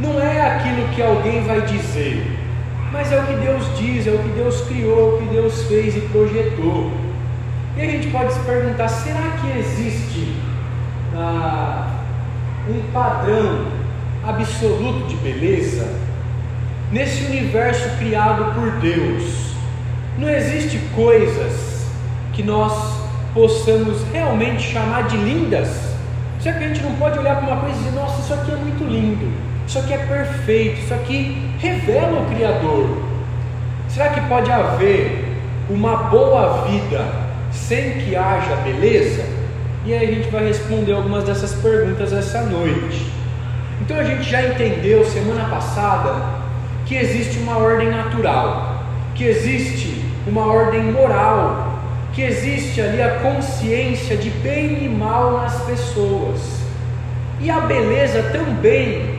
não 0.00 0.20
é 0.20 0.40
aquilo 0.40 0.88
que 0.88 1.02
alguém 1.02 1.42
vai 1.44 1.60
dizer, 1.62 2.38
mas 2.92 3.12
é 3.12 3.20
o 3.20 3.26
que 3.26 3.34
Deus 3.34 3.78
diz, 3.78 4.06
é 4.06 4.10
o 4.10 4.18
que 4.18 4.28
Deus 4.30 4.62
criou, 4.62 5.16
o 5.16 5.18
que 5.18 5.26
Deus 5.26 5.64
fez 5.64 5.96
e 5.96 6.00
projetou. 6.00 6.90
E 7.76 7.82
a 7.82 7.84
gente 7.84 8.08
pode 8.08 8.32
se 8.32 8.40
perguntar: 8.40 8.88
será 8.88 9.36
que 9.40 9.58
existe 9.58 10.34
ah, 11.14 11.86
um 12.68 12.80
padrão 12.92 13.66
absoluto 14.26 15.06
de 15.06 15.16
beleza, 15.16 15.88
nesse 16.90 17.24
universo 17.24 17.88
criado 17.98 18.54
por 18.54 18.70
Deus, 18.80 19.54
não 20.18 20.28
existe 20.28 20.78
coisas 20.94 21.86
que 22.32 22.42
nós 22.42 22.89
possamos 23.34 24.02
realmente 24.12 24.62
chamar 24.62 25.08
de 25.08 25.16
lindas? 25.16 25.68
Será 26.40 26.56
que 26.56 26.64
a 26.64 26.68
gente 26.68 26.82
não 26.82 26.94
pode 26.94 27.18
olhar 27.18 27.36
para 27.36 27.52
uma 27.52 27.60
coisa 27.60 27.76
e 27.76 27.78
dizer, 27.78 27.92
nossa, 27.92 28.20
isso 28.20 28.32
aqui 28.32 28.50
é 28.50 28.56
muito 28.56 28.84
lindo, 28.84 29.30
isso 29.66 29.78
aqui 29.78 29.92
é 29.92 29.98
perfeito, 29.98 30.80
isso 30.80 30.94
aqui 30.94 31.50
revela 31.58 32.20
o 32.20 32.34
Criador? 32.34 32.96
Será 33.88 34.08
que 34.08 34.20
pode 34.22 34.50
haver 34.50 35.28
uma 35.68 35.96
boa 36.04 36.66
vida 36.66 37.04
sem 37.52 37.98
que 38.00 38.16
haja 38.16 38.56
beleza? 38.56 39.24
E 39.84 39.94
aí 39.94 40.08
a 40.08 40.14
gente 40.14 40.30
vai 40.30 40.46
responder 40.46 40.92
algumas 40.92 41.24
dessas 41.24 41.54
perguntas 41.54 42.12
essa 42.12 42.42
noite. 42.42 43.10
Então 43.80 43.98
a 43.98 44.04
gente 44.04 44.28
já 44.28 44.42
entendeu 44.42 45.04
semana 45.04 45.48
passada 45.48 46.14
que 46.86 46.94
existe 46.94 47.38
uma 47.38 47.58
ordem 47.58 47.90
natural, 47.90 48.82
que 49.14 49.24
existe 49.24 50.04
uma 50.26 50.46
ordem 50.46 50.92
moral, 50.92 51.69
que 52.20 52.24
existe 52.26 52.82
ali 52.82 53.00
a 53.00 53.20
consciência 53.20 54.14
de 54.14 54.28
bem 54.28 54.84
e 54.84 54.88
mal 54.90 55.38
nas 55.38 55.58
pessoas. 55.62 56.60
E 57.40 57.50
a 57.50 57.60
beleza 57.60 58.22
também 58.24 59.18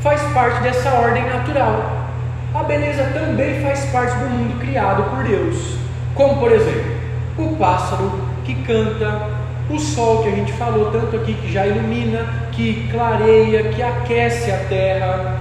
faz 0.00 0.22
parte 0.32 0.62
dessa 0.62 0.88
ordem 0.90 1.24
natural. 1.24 2.06
A 2.54 2.62
beleza 2.62 3.02
também 3.12 3.60
faz 3.60 3.86
parte 3.86 4.16
do 4.18 4.26
mundo 4.26 4.60
criado 4.60 5.02
por 5.10 5.24
Deus. 5.24 5.78
Como 6.14 6.38
por 6.38 6.52
exemplo, 6.52 6.92
o 7.38 7.56
pássaro 7.56 8.12
que 8.44 8.54
canta, 8.62 9.30
o 9.68 9.76
sol 9.76 10.22
que 10.22 10.28
a 10.28 10.36
gente 10.36 10.52
falou 10.52 10.92
tanto 10.92 11.16
aqui, 11.16 11.34
que 11.34 11.52
já 11.52 11.66
ilumina, 11.66 12.24
que 12.52 12.88
clareia, 12.92 13.64
que 13.64 13.82
aquece 13.82 14.52
a 14.52 14.58
terra. 14.68 15.40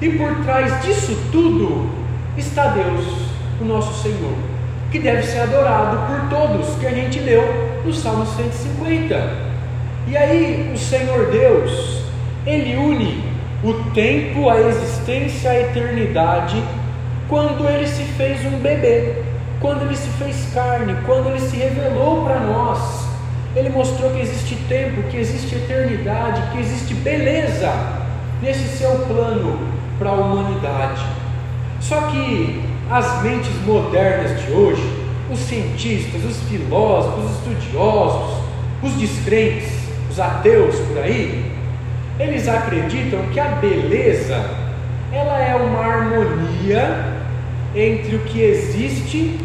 E 0.00 0.08
por 0.08 0.34
trás 0.42 0.80
disso 0.80 1.18
tudo 1.30 1.90
está 2.38 2.68
Deus, 2.68 3.04
o 3.60 3.64
nosso 3.66 4.02
Senhor, 4.02 4.49
que 4.90 4.98
deve 4.98 5.22
ser 5.22 5.40
adorado 5.40 5.98
por 6.06 6.28
todos, 6.28 6.74
que 6.76 6.86
a 6.86 6.90
gente 6.90 7.18
leu 7.20 7.42
no 7.84 7.92
Salmo 7.92 8.26
150. 8.26 9.50
E 10.08 10.16
aí 10.16 10.72
o 10.74 10.78
Senhor 10.78 11.30
Deus, 11.30 12.02
ele 12.46 12.76
une 12.76 13.24
o 13.62 13.74
tempo, 13.92 14.48
a 14.48 14.58
existência, 14.60 15.50
a 15.50 15.60
eternidade, 15.60 16.62
quando 17.28 17.68
ele 17.68 17.86
se 17.86 18.02
fez 18.04 18.44
um 18.46 18.58
bebê, 18.58 19.14
quando 19.60 19.82
ele 19.82 19.96
se 19.96 20.08
fez 20.10 20.48
carne, 20.54 20.96
quando 21.06 21.28
ele 21.28 21.40
se 21.40 21.56
revelou 21.56 22.24
para 22.24 22.40
nós 22.40 23.10
ele 23.54 23.68
mostrou 23.70 24.10
que 24.12 24.20
existe 24.20 24.54
tempo, 24.68 25.02
que 25.10 25.16
existe 25.16 25.56
eternidade, 25.56 26.52
que 26.52 26.60
existe 26.60 26.94
beleza 26.94 27.72
nesse 28.40 28.78
seu 28.78 28.90
plano 29.06 29.58
para 29.98 30.10
a 30.10 30.14
humanidade. 30.14 31.04
Só 31.80 32.00
que 32.02 32.62
as 32.90 33.22
mentes 33.22 33.54
modernas 33.64 34.42
de 34.42 34.50
hoje, 34.50 34.82
os 35.30 35.38
cientistas, 35.38 36.24
os 36.24 36.40
filósofos, 36.48 37.24
os 37.24 37.36
estudiosos, 37.36 38.42
os 38.82 38.92
descrentes, 38.94 39.70
os 40.10 40.18
ateus 40.18 40.74
por 40.74 40.98
aí, 40.98 41.52
eles 42.18 42.48
acreditam 42.48 43.22
que 43.32 43.38
a 43.38 43.46
beleza 43.46 44.44
ela 45.12 45.38
é 45.40 45.54
uma 45.54 45.80
harmonia 45.80 47.14
entre 47.76 48.16
o 48.16 48.20
que 48.24 48.42
existe 48.42 49.38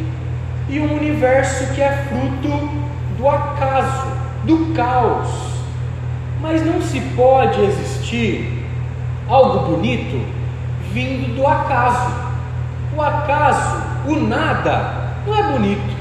e 0.67 0.79
um 0.79 0.95
universo 0.95 1.71
que 1.75 1.81
é 1.81 2.03
fruto 2.09 2.67
do 3.17 3.29
acaso, 3.29 4.07
do 4.43 4.73
caos. 4.73 5.29
Mas 6.41 6.65
não 6.65 6.81
se 6.81 6.99
pode 7.15 7.61
existir 7.61 8.65
algo 9.27 9.75
bonito 9.75 10.19
vindo 10.91 11.35
do 11.35 11.45
acaso. 11.45 12.24
O 12.95 13.01
acaso, 13.01 13.83
o 14.07 14.15
nada, 14.15 14.93
não 15.27 15.35
é 15.35 15.51
bonito. 15.51 15.95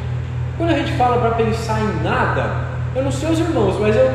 Quando 0.56 0.70
a 0.70 0.74
gente 0.74 0.92
fala 0.92 1.20
para 1.20 1.30
pensar 1.30 1.80
em 1.80 2.02
nada, 2.04 2.48
eu 2.94 3.02
não 3.02 3.10
sei 3.10 3.30
os 3.30 3.40
irmãos, 3.40 3.76
mas 3.80 3.96
eu 3.96 4.12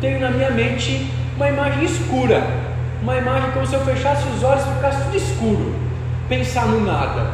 tenho 0.00 0.20
na 0.20 0.30
minha 0.30 0.50
mente 0.52 1.10
uma 1.36 1.48
imagem 1.48 1.84
escura, 1.84 2.42
uma 3.02 3.16
imagem 3.16 3.50
como 3.50 3.66
se 3.66 3.74
eu 3.74 3.80
fechasse 3.80 4.24
os 4.28 4.44
olhos 4.44 4.64
e 4.64 4.74
ficasse 4.74 5.02
tudo 5.04 5.16
escuro. 5.16 5.74
Pensar 6.28 6.66
no 6.66 6.84
nada. 6.84 7.26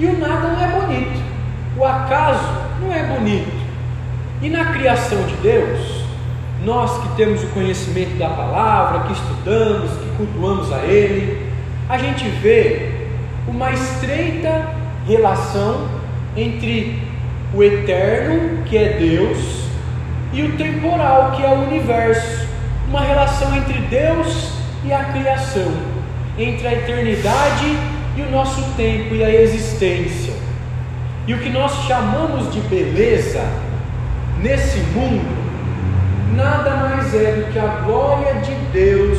E 0.00 0.06
o 0.06 0.18
nada 0.18 0.48
não 0.48 0.60
é 0.60 0.80
bonito. 0.80 1.22
O 1.76 1.84
acaso 1.84 2.48
não 2.80 2.92
é 2.92 3.04
bonito. 3.04 3.52
E 4.42 4.50
na 4.50 4.72
criação 4.72 5.22
de 5.26 5.36
Deus, 5.36 6.02
nós 6.64 7.00
que 7.02 7.16
temos 7.16 7.44
o 7.44 7.46
conhecimento 7.48 8.18
da 8.18 8.30
palavra, 8.30 9.00
que 9.06 9.12
estudamos, 9.12 9.90
que 9.92 10.16
cultuamos 10.16 10.72
a 10.72 10.78
Ele, 10.78 11.52
a 11.88 11.96
gente 11.98 12.28
vê 12.28 12.93
uma 13.46 13.70
estreita 13.72 14.70
relação 15.06 15.88
entre 16.36 17.02
o 17.54 17.62
eterno, 17.62 18.62
que 18.64 18.76
é 18.76 18.96
Deus, 18.98 19.64
e 20.32 20.42
o 20.42 20.56
temporal, 20.56 21.32
que 21.32 21.44
é 21.44 21.48
o 21.48 21.62
universo. 21.62 22.44
Uma 22.88 23.00
relação 23.00 23.54
entre 23.56 23.78
Deus 23.82 24.52
e 24.84 24.92
a 24.92 25.04
criação, 25.04 25.72
entre 26.38 26.66
a 26.66 26.72
eternidade 26.72 27.78
e 28.16 28.22
o 28.22 28.30
nosso 28.30 28.62
tempo 28.76 29.14
e 29.14 29.24
a 29.24 29.30
existência. 29.30 30.34
E 31.26 31.34
o 31.34 31.38
que 31.38 31.48
nós 31.48 31.72
chamamos 31.86 32.52
de 32.52 32.60
beleza 32.60 33.42
nesse 34.42 34.78
mundo 34.80 35.44
nada 36.36 36.70
mais 36.76 37.14
é 37.14 37.32
do 37.32 37.52
que 37.52 37.58
a 37.58 37.66
glória 37.84 38.34
de 38.34 38.54
Deus 38.72 39.18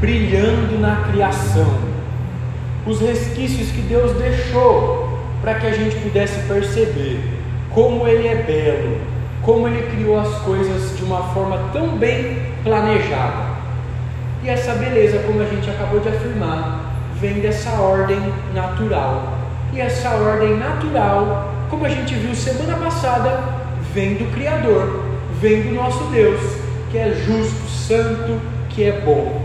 brilhando 0.00 0.78
na 0.80 0.96
criação. 1.10 1.89
Os 2.86 3.00
resquícios 3.00 3.70
que 3.70 3.82
Deus 3.82 4.12
deixou 4.12 5.18
para 5.42 5.54
que 5.54 5.66
a 5.66 5.72
gente 5.72 5.96
pudesse 5.96 6.40
perceber 6.48 7.20
como 7.70 8.06
Ele 8.08 8.26
é 8.26 8.36
belo, 8.36 8.98
como 9.42 9.68
Ele 9.68 9.82
criou 9.94 10.18
as 10.18 10.34
coisas 10.40 10.96
de 10.96 11.04
uma 11.04 11.22
forma 11.34 11.58
tão 11.72 11.88
bem 11.98 12.38
planejada. 12.62 13.50
E 14.42 14.48
essa 14.48 14.72
beleza, 14.74 15.18
como 15.26 15.42
a 15.42 15.44
gente 15.44 15.68
acabou 15.68 16.00
de 16.00 16.08
afirmar, 16.08 16.94
vem 17.20 17.34
dessa 17.40 17.70
ordem 17.72 18.18
natural. 18.54 19.38
E 19.72 19.80
essa 19.80 20.10
ordem 20.10 20.56
natural, 20.56 21.52
como 21.68 21.84
a 21.84 21.88
gente 21.88 22.14
viu 22.14 22.34
semana 22.34 22.76
passada, 22.78 23.44
vem 23.92 24.14
do 24.14 24.32
Criador, 24.32 25.04
vem 25.40 25.62
do 25.62 25.74
nosso 25.74 26.02
Deus, 26.04 26.40
que 26.90 26.98
é 26.98 27.14
justo, 27.26 27.68
santo, 27.68 28.40
que 28.70 28.84
é 28.84 28.92
bom. 29.04 29.42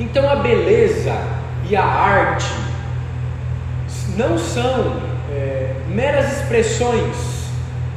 Então 0.00 0.28
a 0.28 0.36
beleza 0.36 1.14
e 1.68 1.76
a 1.76 1.84
arte 1.84 2.46
não 4.16 4.38
são 4.38 4.96
é, 5.30 5.74
meras 5.88 6.40
expressões 6.40 7.50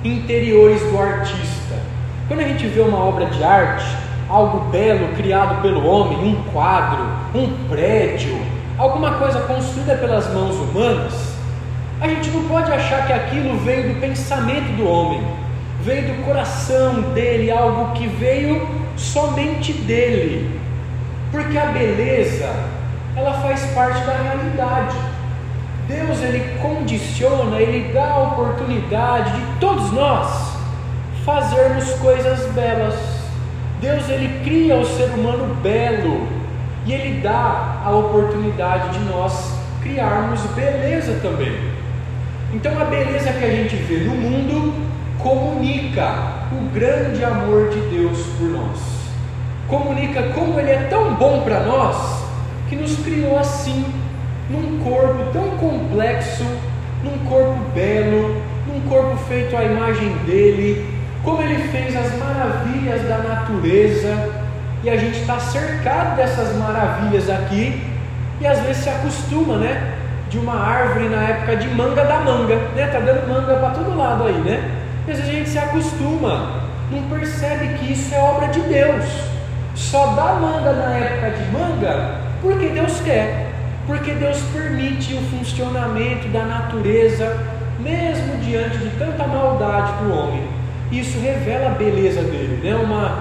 interiores 0.03 0.81
do 0.81 0.99
artista. 0.99 1.75
Quando 2.27 2.41
a 2.41 2.47
gente 2.47 2.67
vê 2.67 2.81
uma 2.81 2.97
obra 2.97 3.25
de 3.27 3.43
arte, 3.43 3.85
algo 4.27 4.69
belo 4.69 5.15
criado 5.15 5.61
pelo 5.61 5.85
homem, 5.85 6.17
um 6.17 6.43
quadro, 6.51 7.03
um 7.33 7.67
prédio, 7.67 8.39
alguma 8.77 9.13
coisa 9.13 9.39
construída 9.41 9.95
pelas 9.95 10.31
mãos 10.33 10.55
humanas, 10.55 11.13
a 12.01 12.07
gente 12.07 12.29
não 12.29 12.47
pode 12.47 12.71
achar 12.71 13.05
que 13.05 13.13
aquilo 13.13 13.57
veio 13.59 13.93
do 13.93 13.99
pensamento 13.99 14.75
do 14.77 14.87
homem 14.87 15.21
veio 15.81 16.13
do 16.13 16.25
coração 16.25 17.01
dele, 17.13 17.51
algo 17.51 17.93
que 17.93 18.07
veio 18.07 18.67
somente 18.97 19.73
dele. 19.73 20.59
Porque 21.31 21.57
a 21.57 21.67
beleza, 21.67 22.49
ela 23.19 23.33
faz 23.33 23.61
parte 23.71 24.01
da 24.05 24.13
realidade. 24.13 24.95
Deus 25.87 26.21
ele 26.21 26.57
condiciona, 26.61 27.59
ele 27.59 27.91
dá 27.93 28.11
a 28.11 28.23
oportunidade 28.23 29.31
de 29.31 29.59
todos 29.59 29.91
nós 29.91 30.53
fazermos 31.25 31.91
coisas 31.95 32.45
belas. 32.53 32.95
Deus 33.81 34.07
ele 34.09 34.41
cria 34.43 34.75
o 34.75 34.85
ser 34.85 35.09
humano 35.11 35.55
belo 35.55 36.27
e 36.85 36.93
ele 36.93 37.21
dá 37.21 37.81
a 37.83 37.91
oportunidade 37.91 38.97
de 38.97 39.05
nós 39.05 39.53
criarmos 39.81 40.41
beleza 40.55 41.19
também. 41.21 41.57
Então 42.53 42.71
a 42.79 42.85
beleza 42.85 43.33
que 43.33 43.45
a 43.45 43.51
gente 43.51 43.75
vê 43.75 43.99
no 43.99 44.15
mundo 44.15 44.73
comunica 45.19 46.13
o 46.51 46.69
grande 46.73 47.23
amor 47.23 47.69
de 47.69 47.79
Deus 47.81 48.17
por 48.37 48.49
nós. 48.49 48.79
Comunica 49.67 50.23
como 50.33 50.59
Ele 50.59 50.71
é 50.71 50.87
tão 50.89 51.13
bom 51.13 51.41
para 51.41 51.59
nós 51.61 52.18
que 52.69 52.75
nos 52.75 52.97
criou 52.99 53.37
assim, 53.37 53.83
num 54.49 54.79
corpo 54.83 55.31
tão 55.33 55.49
complexo, 55.57 56.45
num 57.03 57.17
corpo 57.27 57.57
belo, 57.73 58.39
num 58.67 58.81
corpo 58.87 59.17
feito 59.27 59.57
à 59.57 59.63
imagem 59.63 60.13
dele, 60.25 60.85
como 61.23 61.41
Ele 61.41 61.67
fez 61.69 61.95
as 61.95 62.15
maravilhas 62.17 63.01
da 63.09 63.17
natureza, 63.17 64.29
e 64.83 64.89
a 64.89 64.95
gente 64.95 65.19
está 65.19 65.39
cercado 65.39 66.15
dessas 66.15 66.55
maravilhas 66.55 67.27
aqui, 67.29 67.81
e 68.39 68.47
às 68.47 68.59
vezes 68.59 68.83
se 68.83 68.89
acostuma, 68.89 69.57
né? 69.57 69.95
De 70.29 70.37
uma 70.37 70.55
árvore 70.55 71.09
na 71.09 71.23
época 71.23 71.57
de 71.57 71.67
manga 71.69 72.05
da 72.05 72.19
manga, 72.19 72.55
né? 72.75 72.87
Tá 72.87 72.99
dando 72.99 73.27
manga 73.27 73.55
para 73.55 73.71
todo 73.71 73.97
lado 73.97 74.25
aí, 74.25 74.37
né? 74.37 74.71
Mas 75.07 75.19
a 75.19 75.23
gente 75.23 75.49
se 75.49 75.57
acostuma, 75.57 76.61
não 76.91 77.01
percebe 77.09 77.73
que 77.79 77.93
isso 77.93 78.13
é 78.13 78.19
obra 78.19 78.47
de 78.47 78.59
Deus. 78.61 79.05
Só 79.75 80.13
dá 80.13 80.35
manga 80.35 80.71
na 80.71 80.93
época 80.93 81.31
de 81.31 81.51
manga 81.51 82.28
porque 82.41 82.67
Deus 82.67 83.01
quer, 83.01 83.51
porque 83.87 84.11
Deus 84.11 84.41
permite 84.53 85.13
o 85.13 85.21
funcionamento 85.37 86.27
da 86.29 86.43
natureza, 86.43 87.37
mesmo 87.79 88.37
diante 88.43 88.77
de 88.77 88.89
tanta 88.97 89.25
maldade 89.27 89.91
do 90.03 90.13
homem. 90.13 90.43
Isso 90.91 91.19
revela 91.19 91.67
a 91.67 91.75
beleza 91.75 92.21
dele, 92.21 92.59
né? 92.63 92.75
Uma, 92.75 93.17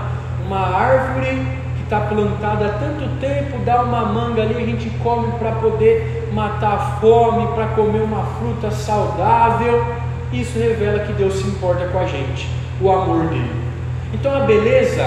uma 0.47 0.67
árvore 0.75 1.47
que 1.77 1.83
está 1.85 2.01
plantada 2.01 2.67
há 2.67 2.69
tanto 2.71 3.09
tempo, 3.21 3.59
dá 3.65 3.83
uma 3.83 4.07
manga 4.07 4.43
ali, 4.43 4.57
a 4.57 4.67
gente 4.67 4.91
come 5.03 5.33
para 5.39 5.53
poder 5.53 6.29
matar 6.33 6.75
a 6.75 6.79
fome, 7.01 7.47
para 7.55 7.67
comer 7.69 8.03
uma 8.03 8.25
fruta 8.39 8.71
saudável 8.71 9.99
isso 10.33 10.59
revela 10.59 10.99
que 11.01 11.13
Deus 11.15 11.35
se 11.35 11.49
importa 11.49 11.87
com 11.87 11.99
a 11.99 12.07
gente, 12.07 12.49
o 12.83 12.91
amor 12.91 13.29
dele. 13.29 13.51
Então 14.13 14.35
a 14.37 14.41
beleza, 14.41 15.07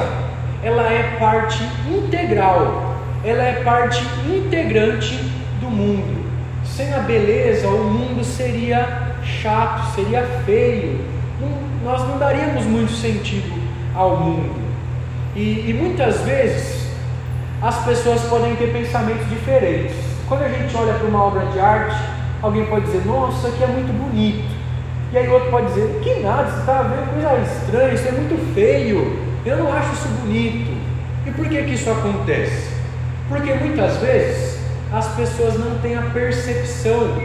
ela 0.64 0.82
é 0.92 1.16
parte 1.20 1.64
integral, 1.88 2.91
ela 3.24 3.44
é 3.44 3.64
parte 3.64 4.04
integrante 4.28 5.16
do 5.60 5.70
mundo. 5.70 6.26
Sem 6.66 6.94
a 6.94 7.00
beleza, 7.00 7.68
o 7.68 7.84
mundo 7.84 8.24
seria 8.24 9.16
chato, 9.24 9.94
seria 9.96 10.24
feio. 10.46 11.00
Nós 11.84 12.02
não 12.08 12.18
daríamos 12.18 12.64
muito 12.66 12.92
sentido 12.92 13.52
ao 13.96 14.18
mundo. 14.18 14.56
E, 15.36 15.70
e 15.70 15.74
muitas 15.74 16.22
vezes 16.22 16.90
as 17.62 17.84
pessoas 17.86 18.22
podem 18.24 18.56
ter 18.56 18.72
pensamentos 18.72 19.28
diferentes. 19.30 19.96
Quando 20.28 20.44
a 20.44 20.50
gente 20.50 20.76
olha 20.76 20.94
para 20.94 21.08
uma 21.08 21.24
obra 21.24 21.46
de 21.48 21.60
arte, 21.60 21.96
alguém 22.42 22.66
pode 22.66 22.86
dizer: 22.86 23.06
Nossa, 23.06 23.38
isso 23.38 23.48
aqui 23.48 23.64
é 23.64 23.68
muito 23.68 23.92
bonito. 23.94 24.62
E 25.12 25.18
aí 25.18 25.28
outro 25.28 25.50
pode 25.52 25.68
dizer, 25.68 26.00
que 26.02 26.22
nada, 26.22 26.50
você 26.50 26.60
está 26.62 26.84
vendo 26.84 27.12
coisa 27.12 27.42
estranha, 27.42 27.94
isso 27.94 28.08
é 28.08 28.12
muito 28.12 28.54
feio, 28.54 29.20
eu 29.46 29.58
não 29.58 29.74
acho 29.74 29.92
isso 29.94 30.08
bonito. 30.22 30.72
E 31.28 31.32
por 31.32 31.50
que, 31.50 31.64
que 31.64 31.74
isso 31.74 31.90
acontece? 31.90 32.71
Porque 33.32 33.54
muitas 33.54 33.96
vezes 33.96 34.58
as 34.92 35.08
pessoas 35.16 35.58
não 35.58 35.80
têm 35.80 35.96
a 35.96 36.02
percepção 36.02 37.18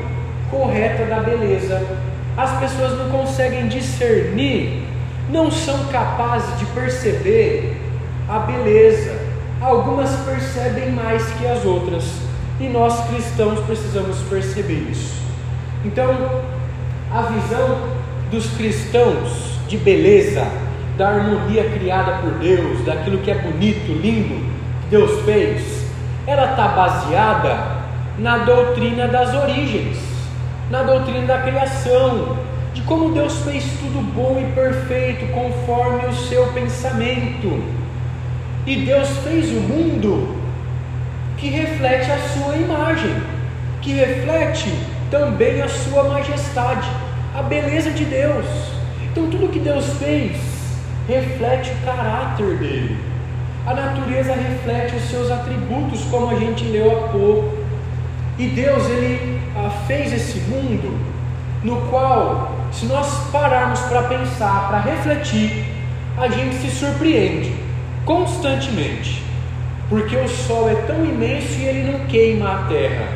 correta 0.49 1.05
da 1.07 1.19
beleza, 1.19 1.85
as 2.37 2.57
pessoas 2.61 2.97
não 2.97 3.11
conseguem 3.11 3.66
discernir, 3.66 4.85
não 5.33 5.51
são 5.51 5.87
capazes 5.87 6.57
de 6.61 6.66
perceber 6.66 7.77
a 8.29 8.38
beleza. 8.38 9.19
Algumas 9.61 10.11
percebem 10.25 10.92
mais 10.92 11.25
que 11.33 11.45
as 11.45 11.64
outras, 11.64 12.05
e 12.61 12.69
nós 12.69 13.09
cristãos 13.09 13.59
precisamos 13.66 14.16
perceber 14.31 14.87
isso. 14.88 15.21
Então, 15.85 16.14
a 17.12 17.23
visão 17.23 17.81
dos 18.31 18.47
cristãos 18.57 19.59
de 19.66 19.77
beleza, 19.77 20.47
da 20.97 21.09
harmonia 21.09 21.69
criada 21.71 22.19
por 22.19 22.31
Deus, 22.35 22.85
daquilo 22.85 23.19
que 23.19 23.31
é 23.33 23.38
bonito, 23.38 23.92
lindo, 24.01 24.47
que 24.83 24.90
Deus 24.90 25.25
fez, 25.25 25.75
ela 26.26 26.50
está 26.50 26.68
baseada 26.68 27.56
na 28.18 28.38
doutrina 28.38 29.06
das 29.06 29.34
origens, 29.34 29.98
na 30.70 30.82
doutrina 30.82 31.26
da 31.26 31.38
criação, 31.38 32.36
de 32.74 32.82
como 32.82 33.12
Deus 33.12 33.38
fez 33.42 33.64
tudo 33.78 34.02
bom 34.12 34.38
e 34.40 34.52
perfeito 34.52 35.32
conforme 35.32 36.06
o 36.06 36.12
seu 36.12 36.46
pensamento. 36.48 37.62
E 38.66 38.76
Deus 38.84 39.08
fez 39.18 39.50
o 39.50 39.60
mundo 39.60 40.36
que 41.36 41.48
reflete 41.48 42.10
a 42.10 42.18
sua 42.18 42.56
imagem, 42.56 43.14
que 43.80 43.92
reflete 43.92 44.72
também 45.10 45.62
a 45.62 45.68
sua 45.68 46.04
majestade, 46.04 46.88
a 47.34 47.42
beleza 47.42 47.90
de 47.92 48.04
Deus. 48.04 48.46
Então 49.04 49.30
tudo 49.30 49.52
que 49.52 49.60
Deus 49.60 49.86
fez 49.98 50.36
reflete 51.06 51.70
o 51.70 51.86
caráter 51.86 52.56
dele. 52.56 53.15
A 53.66 53.74
natureza 53.74 54.33
reflete 54.33 54.94
os 54.94 55.02
seus 55.11 55.29
atributos, 55.29 56.05
como 56.05 56.31
a 56.31 56.38
gente 56.38 56.64
leu 56.64 56.92
há 56.92 57.09
pouco. 57.09 57.52
E 58.38 58.46
Deus 58.46 58.88
ele 58.88 59.40
ah, 59.57 59.70
fez 59.88 60.12
esse 60.12 60.38
mundo 60.48 60.96
no 61.64 61.81
qual, 61.88 62.52
se 62.70 62.87
nós 62.87 63.29
pararmos 63.33 63.81
para 63.81 64.02
pensar, 64.02 64.68
para 64.68 64.79
refletir, 64.79 65.64
a 66.16 66.29
gente 66.29 66.55
se 66.55 66.70
surpreende 66.70 67.52
constantemente, 68.05 69.20
porque 69.88 70.14
o 70.16 70.29
sol 70.29 70.70
é 70.70 70.74
tão 70.87 71.05
imenso 71.05 71.59
e 71.59 71.64
ele 71.64 71.90
não 71.90 72.07
queima 72.07 72.52
a 72.52 72.59
terra. 72.68 73.09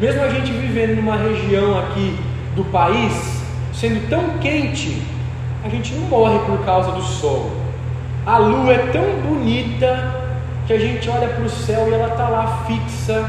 Mesmo 0.00 0.20
a 0.22 0.28
gente 0.28 0.50
vivendo 0.50 0.96
numa 0.96 1.16
região 1.16 1.78
aqui 1.78 2.18
do 2.56 2.64
país, 2.64 3.40
sendo 3.72 4.08
tão 4.08 4.38
quente, 4.40 5.00
a 5.62 5.68
gente 5.68 5.94
não 5.94 6.08
morre 6.08 6.40
por 6.40 6.64
causa 6.64 6.90
do 6.90 7.02
sol. 7.02 7.61
A 8.24 8.38
lua 8.38 8.72
é 8.72 8.78
tão 8.92 9.02
bonita 9.28 10.14
que 10.64 10.72
a 10.72 10.78
gente 10.78 11.10
olha 11.10 11.26
para 11.26 11.42
o 11.42 11.50
céu 11.50 11.88
e 11.88 11.92
ela 11.92 12.06
está 12.06 12.28
lá 12.28 12.64
fixa 12.68 13.28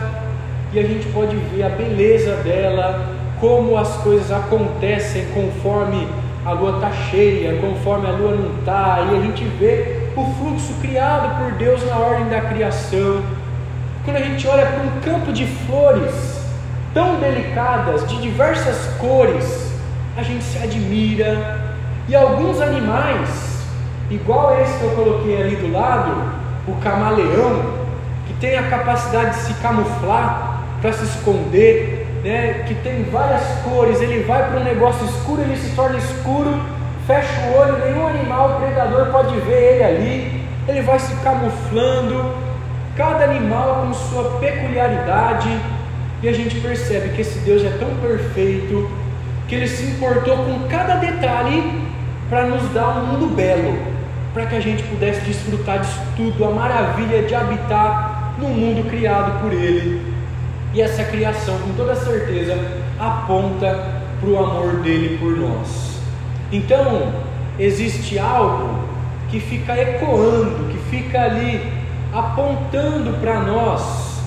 e 0.71 0.77
a 0.77 0.83
gente 0.83 1.07
pode 1.07 1.35
ver 1.35 1.63
a 1.63 1.69
beleza 1.69 2.35
dela, 2.43 3.03
como 3.39 3.75
as 3.75 3.89
coisas 3.97 4.31
acontecem 4.31 5.25
conforme 5.33 6.07
a 6.45 6.51
lua 6.51 6.75
está 6.75 6.91
cheia, 7.09 7.59
conforme 7.59 8.07
a 8.07 8.11
lua 8.11 8.35
não 8.35 8.59
está, 8.59 9.07
e 9.11 9.17
a 9.17 9.21
gente 9.21 9.43
vê 9.59 10.09
o 10.15 10.25
fluxo 10.35 10.73
criado 10.79 11.39
por 11.39 11.53
Deus 11.53 11.83
na 11.87 11.97
ordem 11.97 12.29
da 12.29 12.41
criação. 12.41 13.23
Quando 14.05 14.17
a 14.17 14.21
gente 14.21 14.47
olha 14.47 14.67
para 14.67 14.83
um 14.83 15.01
campo 15.01 15.33
de 15.33 15.47
flores 15.47 16.39
tão 16.93 17.15
delicadas, 17.15 18.07
de 18.07 18.21
diversas 18.21 18.85
cores, 18.99 19.73
a 20.15 20.21
gente 20.21 20.43
se 20.43 20.59
admira. 20.59 21.63
E 22.07 22.15
alguns 22.15 22.61
animais 22.61 23.52
igual 24.09 24.59
esse 24.61 24.77
que 24.77 24.83
eu 24.83 24.91
coloquei 24.91 25.41
ali 25.41 25.55
do 25.55 25.71
lado, 25.71 26.11
o 26.67 26.75
camaleão, 26.81 27.61
que 28.27 28.33
tem 28.35 28.57
a 28.57 28.63
capacidade 28.63 29.31
de 29.31 29.43
se 29.43 29.53
camuflar 29.55 30.63
para 30.81 30.93
se 30.93 31.03
esconder, 31.05 32.07
né? 32.23 32.63
que 32.67 32.75
tem 32.75 33.03
várias 33.03 33.43
cores, 33.63 34.01
ele 34.01 34.23
vai 34.23 34.49
para 34.49 34.59
um 34.59 34.63
negócio 34.63 35.05
escuro, 35.05 35.41
ele 35.41 35.57
se 35.57 35.75
torna 35.75 35.97
escuro, 35.97 36.59
fecha 37.05 37.29
o 37.47 37.57
olho, 37.57 37.85
nenhum 37.85 38.07
animal 38.07 38.59
predador 38.59 39.07
pode 39.07 39.35
ver 39.41 39.75
ele 39.75 39.83
ali, 39.83 40.43
ele 40.67 40.81
vai 40.81 40.99
se 40.99 41.13
camuflando, 41.17 42.33
cada 42.95 43.25
animal 43.25 43.85
com 43.85 43.93
sua 43.93 44.39
peculiaridade, 44.39 45.49
e 46.21 46.29
a 46.29 46.33
gente 46.33 46.59
percebe 46.61 47.09
que 47.09 47.21
esse 47.21 47.39
Deus 47.39 47.63
é 47.65 47.77
tão 47.77 47.89
perfeito, 47.97 48.89
que 49.47 49.55
ele 49.55 49.67
se 49.67 49.83
importou 49.85 50.37
com 50.37 50.67
cada 50.69 50.95
detalhe 50.95 51.82
para 52.33 52.47
nos 52.47 52.67
dar 52.69 52.97
um 52.97 53.05
mundo 53.05 53.35
belo 53.35 53.77
para 54.33 54.47
que 54.47 54.55
a 54.55 54.59
gente 54.59 54.81
pudesse 54.81 55.21
desfrutar 55.21 55.81
disso 55.81 55.99
tudo, 56.17 56.43
a 56.43 56.49
maravilha 56.49 57.21
de 57.21 57.35
habitar 57.35 58.33
no 58.39 58.47
mundo 58.47 58.89
criado 58.89 59.39
por 59.39 59.53
Ele. 59.53 60.01
E 60.73 60.81
essa 60.81 61.03
criação, 61.03 61.55
com 61.59 61.71
toda 61.73 61.95
certeza, 61.95 62.57
aponta 62.99 64.01
para 64.19 64.27
o 64.27 64.39
amor 64.39 64.77
dele 64.77 65.19
por 65.19 65.37
nós. 65.37 65.99
Então, 66.51 67.13
existe 67.59 68.17
algo 68.17 68.79
que 69.29 69.39
fica 69.39 69.79
ecoando, 69.79 70.69
que 70.71 70.79
fica 70.89 71.21
ali 71.21 71.71
apontando 72.11 73.15
para 73.21 73.41
nós 73.41 74.19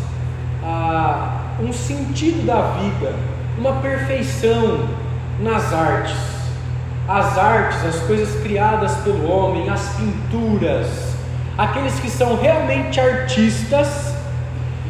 ah, 0.63 1.41
um 1.61 1.73
sentido 1.73 2.47
da 2.47 2.61
vida, 2.79 3.13
uma 3.59 3.73
perfeição 3.81 4.87
nas 5.41 5.73
artes 5.73 6.36
as 7.09 7.39
artes, 7.39 7.85
as 7.85 8.01
coisas 8.01 8.43
criadas 8.43 8.93
pelo 8.97 9.31
homem, 9.31 9.69
as 9.69 9.81
pinturas, 9.91 10.89
aqueles 11.57 11.99
que 12.01 12.11
são 12.11 12.37
realmente 12.37 12.99
artistas, 12.99 14.13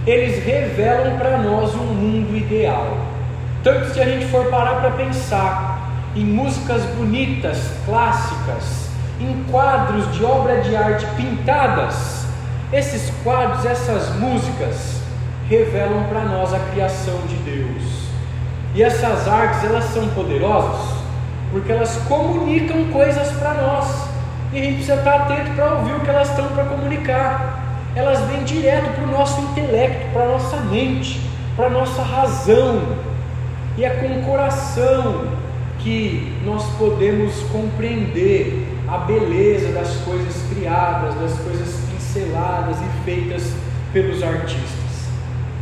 eles 0.07 0.43
revelam 0.45 1.19
para 1.19 1.37
nós 1.39 1.75
um 1.75 1.85
mundo 1.85 2.35
ideal. 2.35 2.97
Tanto 3.63 3.93
se 3.93 4.01
a 4.01 4.05
gente 4.05 4.27
for 4.27 4.47
parar 4.47 4.81
para 4.81 4.93
pensar 4.93 5.91
em 6.15 6.25
músicas 6.25 6.83
bonitas, 6.97 7.59
clássicas, 7.85 8.89
em 9.21 9.45
quadros 9.51 10.11
de 10.15 10.25
obra 10.25 10.63
de 10.63 10.75
arte 10.75 11.05
pintadas, 11.17 12.25
esses 12.73 13.13
quadros, 13.23 13.65
essas 13.67 14.15
músicas 14.17 15.01
revelam 15.49 16.05
para 16.05 16.21
nós 16.21 16.53
a 16.55 16.59
criação 16.59 17.19
de 17.29 17.37
Deus. 17.37 18.07
E 18.75 18.83
essas 18.83 19.29
artes, 19.29 19.65
elas 19.65 19.85
são 19.85 20.09
poderosas 20.09 20.96
porque 21.57 21.73
elas 21.73 21.97
comunicam 22.07 22.85
coisas 22.93 23.33
para 23.39 23.55
nós 23.55 24.09
e 24.53 24.59
a 24.59 24.63
gente 24.63 24.75
precisa 24.75 24.97
estar 24.97 25.23
atento 25.23 25.53
para 25.53 25.73
ouvir 25.77 25.95
o 25.95 26.01
que 26.01 26.11
elas 26.11 26.29
estão 26.29 26.49
para 26.49 26.65
comunicar. 26.65 27.81
Elas 27.95 28.21
vêm 28.29 28.45
direto 28.45 28.95
para 28.95 29.05
o 29.05 29.11
nosso 29.11 29.41
intelecto, 29.41 30.13
para 30.13 30.25
a 30.25 30.29
nossa 30.29 30.57
mente, 30.59 31.19
para 31.57 31.69
a 31.69 31.71
nossa 31.71 32.03
razão, 32.03 32.83
e 33.79 33.87
é 33.87 33.89
com 33.89 34.19
o 34.19 34.23
coração 34.25 35.29
que 35.79 36.31
nós 36.45 36.63
podemos 36.77 37.33
compreender 37.45 38.69
a 38.87 38.99
beleza 38.99 39.73
das 39.73 39.97
coisas 40.05 40.37
criadas, 40.51 41.15
das 41.15 41.39
coisas 41.39 41.75
pinceladas 41.91 42.77
e 42.83 43.05
feitas 43.07 43.55
pelos 43.95 44.23
artistas. 44.23 45.09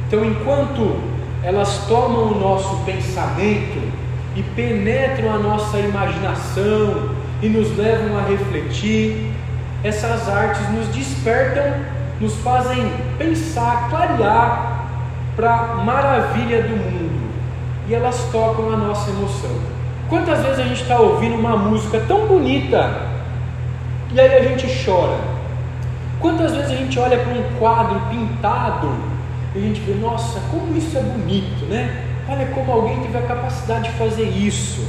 Então, 0.09 0.25
enquanto 0.25 1.01
elas 1.45 1.87
tomam 1.87 2.33
o 2.33 2.41
nosso 2.41 2.85
pensamento, 2.85 3.94
e 4.35 4.43
penetram 4.43 5.33
a 5.33 5.39
nossa 5.39 5.79
imaginação 5.79 7.11
e 7.43 7.49
nos 7.49 7.77
levam 7.77 8.19
a 8.19 8.23
refletir. 8.23 9.33
Essas 9.83 10.29
artes 10.29 10.69
nos 10.71 10.89
despertam, 10.89 11.75
nos 12.21 12.35
fazem 12.37 12.91
pensar, 13.19 13.89
clarear 13.91 14.87
para 15.37 15.55
a 15.55 15.75
maravilha 15.77 16.63
do 16.63 16.77
mundo 16.77 17.31
e 17.89 17.95
elas 17.95 18.29
tocam 18.33 18.73
a 18.73 18.77
nossa 18.77 19.11
emoção. 19.11 19.51
Quantas 20.09 20.41
vezes 20.41 20.59
a 20.59 20.63
gente 20.65 20.83
está 20.83 20.99
ouvindo 20.99 21.35
uma 21.37 21.57
música 21.57 22.01
tão 22.07 22.27
bonita 22.27 23.09
e 24.13 24.21
aí 24.21 24.37
a 24.37 24.43
gente 24.43 24.67
chora? 24.85 25.19
Quantas 26.21 26.53
vezes 26.53 26.71
a 26.71 26.77
gente 26.77 26.99
olha 26.99 27.19
para 27.19 27.35
um 27.35 27.43
quadro 27.59 28.01
pintado 28.09 28.95
e 29.55 29.59
a 29.59 29.61
gente 29.61 29.81
vê, 29.81 29.95
nossa, 29.95 30.41
como 30.51 30.77
isso 30.77 30.97
é 30.97 31.01
bonito, 31.01 31.67
né? 31.67 32.14
Olha 32.29 32.47
como 32.55 32.73
alguém 32.73 33.01
teve 33.03 33.19
a 33.19 33.23
capacidade 33.23 33.91
de 33.91 33.99
fazer 33.99 34.29
isso. 34.29 34.87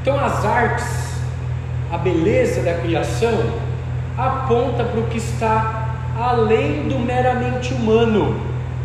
Então, 0.00 0.18
as 0.18 0.44
artes, 0.44 0.86
a 1.92 1.98
beleza 1.98 2.62
da 2.62 2.74
criação, 2.74 3.32
aponta 4.16 4.84
para 4.84 5.00
o 5.00 5.06
que 5.06 5.18
está 5.18 5.90
além 6.18 6.88
do 6.88 6.98
meramente 6.98 7.72
humano, 7.74 8.36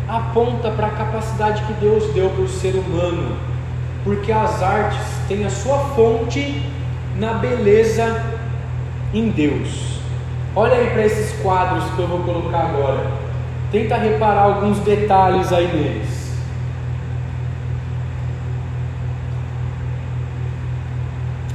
aponta 0.08 0.70
para 0.70 0.86
a 0.86 0.90
capacidade 0.90 1.62
que 1.62 1.72
Deus 1.74 2.12
deu 2.14 2.30
para 2.30 2.44
o 2.44 2.48
ser 2.48 2.74
humano, 2.74 3.36
porque 4.04 4.32
as 4.32 4.62
artes 4.62 5.00
têm 5.26 5.44
a 5.44 5.50
sua 5.50 5.78
fonte 5.94 6.62
na 7.16 7.34
beleza 7.34 8.22
em 9.12 9.30
Deus. 9.30 9.98
Olha 10.54 10.74
aí 10.74 10.90
para 10.90 11.04
esses 11.04 11.40
quadros 11.40 11.84
que 11.94 11.98
eu 12.00 12.06
vou 12.06 12.20
colocar 12.20 12.60
agora. 12.60 13.06
Tenta 13.70 13.96
reparar 13.96 14.42
alguns 14.42 14.78
detalhes 14.78 15.52
aí 15.52 15.66
neles. 15.66 16.18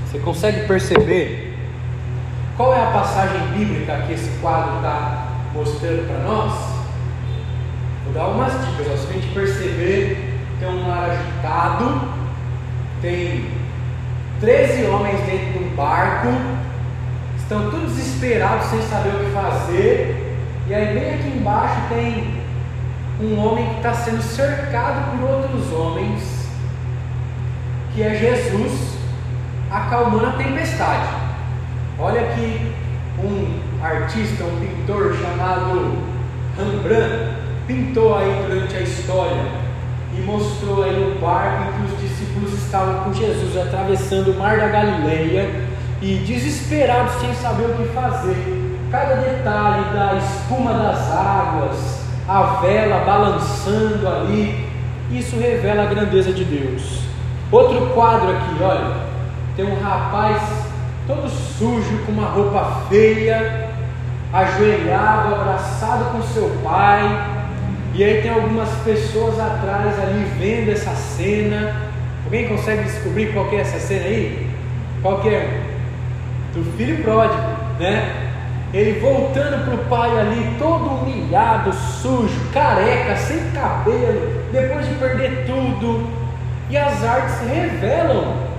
Você 0.06 0.13
consegue 0.24 0.66
perceber 0.68 1.54
qual 2.56 2.74
é 2.74 2.84
a 2.84 2.92
passagem 2.92 3.48
bíblica 3.48 4.04
que 4.08 4.14
esse 4.14 4.30
quadro 4.40 4.76
está 4.78 5.28
mostrando 5.54 6.08
para 6.08 6.20
nós? 6.20 6.54
Vou 8.06 8.14
dar 8.14 8.28
umas 8.28 8.54
dicas. 8.54 8.88
Ó. 8.92 8.98
Se 8.98 9.10
a 9.10 9.14
gente 9.14 9.34
perceber, 9.34 10.40
tem 10.60 10.70
um 10.70 10.84
mar 10.84 11.10
agitado, 11.10 12.02
tem 13.02 13.50
13 14.40 14.86
homens 14.86 15.20
dentro 15.22 15.60
de 15.60 15.64
um 15.66 15.76
barco, 15.76 16.28
estão 17.38 17.72
todos 17.72 17.96
desesperados 17.96 18.68
sem 18.68 18.82
saber 18.84 19.10
o 19.10 19.26
que 19.26 19.32
fazer, 19.32 20.38
e 20.68 20.74
aí 20.74 20.94
bem 20.94 21.14
aqui 21.16 21.38
embaixo 21.38 21.82
tem 21.90 22.42
um 23.20 23.40
homem 23.40 23.68
que 23.68 23.76
está 23.78 23.94
sendo 23.94 24.22
cercado 24.22 25.18
por 25.18 25.30
outros 25.30 25.72
homens, 25.74 26.50
que 27.94 28.04
é 28.04 28.16
Jesus, 28.16 28.93
acalmando 29.74 30.28
a 30.28 30.32
tempestade. 30.34 31.08
Olha 31.98 32.22
aqui 32.22 32.72
um 33.18 33.60
artista, 33.84 34.44
um 34.44 34.60
pintor 34.60 35.16
chamado 35.16 35.98
Rembrandt 36.58 37.34
pintou 37.66 38.16
aí 38.16 38.46
durante 38.48 38.76
a 38.76 38.82
história 38.82 39.46
e 40.16 40.22
mostrou 40.22 40.84
aí 40.84 41.12
o 41.12 41.20
barco 41.20 41.64
em 41.64 41.88
que 41.88 41.94
os 41.94 42.02
discípulos 42.02 42.54
estavam 42.54 43.04
com 43.04 43.14
Jesus 43.14 43.58
atravessando 43.58 44.32
o 44.32 44.38
mar 44.38 44.58
da 44.58 44.68
Galileia 44.68 45.50
e 46.02 46.18
desesperados 46.18 47.14
sem 47.20 47.34
saber 47.34 47.66
o 47.66 47.74
que 47.74 47.86
fazer. 47.94 48.62
Cada 48.92 49.16
detalhe 49.16 49.86
da 49.92 50.16
espuma 50.16 50.74
das 50.74 51.12
águas, 51.12 52.04
a 52.28 52.60
vela 52.62 53.04
balançando 53.04 54.08
ali, 54.08 54.68
isso 55.12 55.36
revela 55.40 55.84
a 55.84 55.88
grandeza 55.88 56.32
de 56.32 56.46
Deus. 56.46 57.00
Outro 57.52 57.88
quadro 57.88 58.30
aqui, 58.30 58.62
olha, 58.62 59.13
tem 59.56 59.66
um 59.66 59.80
rapaz 59.80 60.42
todo 61.06 61.30
sujo, 61.30 62.00
com 62.06 62.12
uma 62.12 62.28
roupa 62.28 62.84
feia, 62.90 63.70
ajoelhado, 64.32 65.36
abraçado 65.36 66.06
com 66.12 66.22
seu 66.24 66.50
pai, 66.64 67.04
e 67.94 68.04
aí 68.04 68.22
tem 68.22 68.32
algumas 68.32 68.70
pessoas 68.84 69.40
atrás 69.40 70.00
ali 70.00 70.26
vendo 70.40 70.72
essa 70.72 70.92
cena. 70.96 71.76
Alguém 72.26 72.48
consegue 72.48 72.84
descobrir 72.84 73.32
qual 73.34 73.48
é 73.52 73.58
essa 73.58 73.80
cena 73.80 74.06
aí? 74.06 74.50
Qual 75.02 75.20
que 75.20 75.30
é? 75.30 75.62
Do 76.54 76.64
filho 76.76 77.04
pródigo, 77.04 77.44
né? 77.80 78.32
Ele 78.74 79.00
voltando 79.00 79.66
para 79.66 79.76
o 79.76 79.78
pai 79.86 80.20
ali, 80.20 80.56
todo 80.58 80.86
humilhado, 80.86 81.72
sujo, 81.72 82.50
careca, 82.52 83.16
sem 83.18 83.52
cabelo, 83.52 84.44
depois 84.52 84.88
de 84.88 84.96
perder 84.96 85.46
tudo. 85.46 86.10
E 86.72 86.78
as 86.78 87.04
artes 87.04 87.40
revelam 87.48 88.53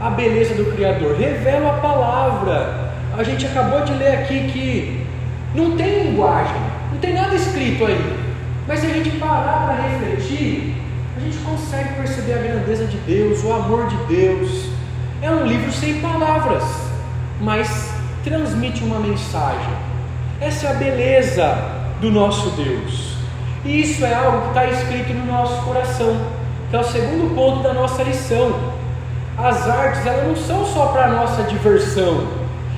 a 0.00 0.10
beleza 0.10 0.54
do 0.54 0.72
Criador, 0.72 1.16
revelam 1.16 1.70
a 1.70 1.78
palavra. 1.78 2.92
A 3.16 3.22
gente 3.22 3.46
acabou 3.46 3.80
de 3.82 3.94
ler 3.94 4.18
aqui 4.18 4.50
que 4.52 5.06
não 5.54 5.76
tem 5.76 6.04
linguagem, 6.04 6.60
não 6.92 6.98
tem 6.98 7.14
nada 7.14 7.34
escrito 7.34 7.86
aí. 7.86 8.26
Mas 8.68 8.80
se 8.80 8.86
a 8.86 8.90
gente 8.90 9.10
parar 9.12 9.66
para 9.66 9.88
refletir, 9.88 10.74
a 11.16 11.20
gente 11.20 11.38
consegue 11.38 11.94
perceber 11.94 12.34
a 12.34 12.38
grandeza 12.38 12.84
de 12.86 12.98
Deus, 12.98 13.42
o 13.42 13.52
amor 13.52 13.86
de 13.86 13.96
Deus. 14.04 14.68
É 15.22 15.30
um 15.30 15.46
livro 15.46 15.72
sem 15.72 16.00
palavras, 16.00 16.62
mas 17.40 17.90
transmite 18.22 18.84
uma 18.84 18.98
mensagem. 18.98 19.72
Essa 20.40 20.66
é 20.66 20.70
a 20.70 20.74
beleza 20.74 21.58
do 22.00 22.10
nosso 22.10 22.50
Deus. 22.50 23.16
E 23.64 23.80
isso 23.80 24.04
é 24.04 24.12
algo 24.12 24.42
que 24.42 24.48
está 24.48 24.66
escrito 24.66 25.14
no 25.14 25.24
nosso 25.24 25.62
coração, 25.62 26.16
que 26.68 26.76
é 26.76 26.80
o 26.80 26.84
segundo 26.84 27.34
ponto 27.34 27.62
da 27.62 27.72
nossa 27.72 28.02
lição. 28.02 28.75
As 29.38 29.68
artes 29.68 30.06
elas 30.06 30.28
não 30.28 30.36
são 30.36 30.64
só 30.64 30.86
para 30.86 31.08
nossa 31.08 31.42
diversão. 31.42 32.26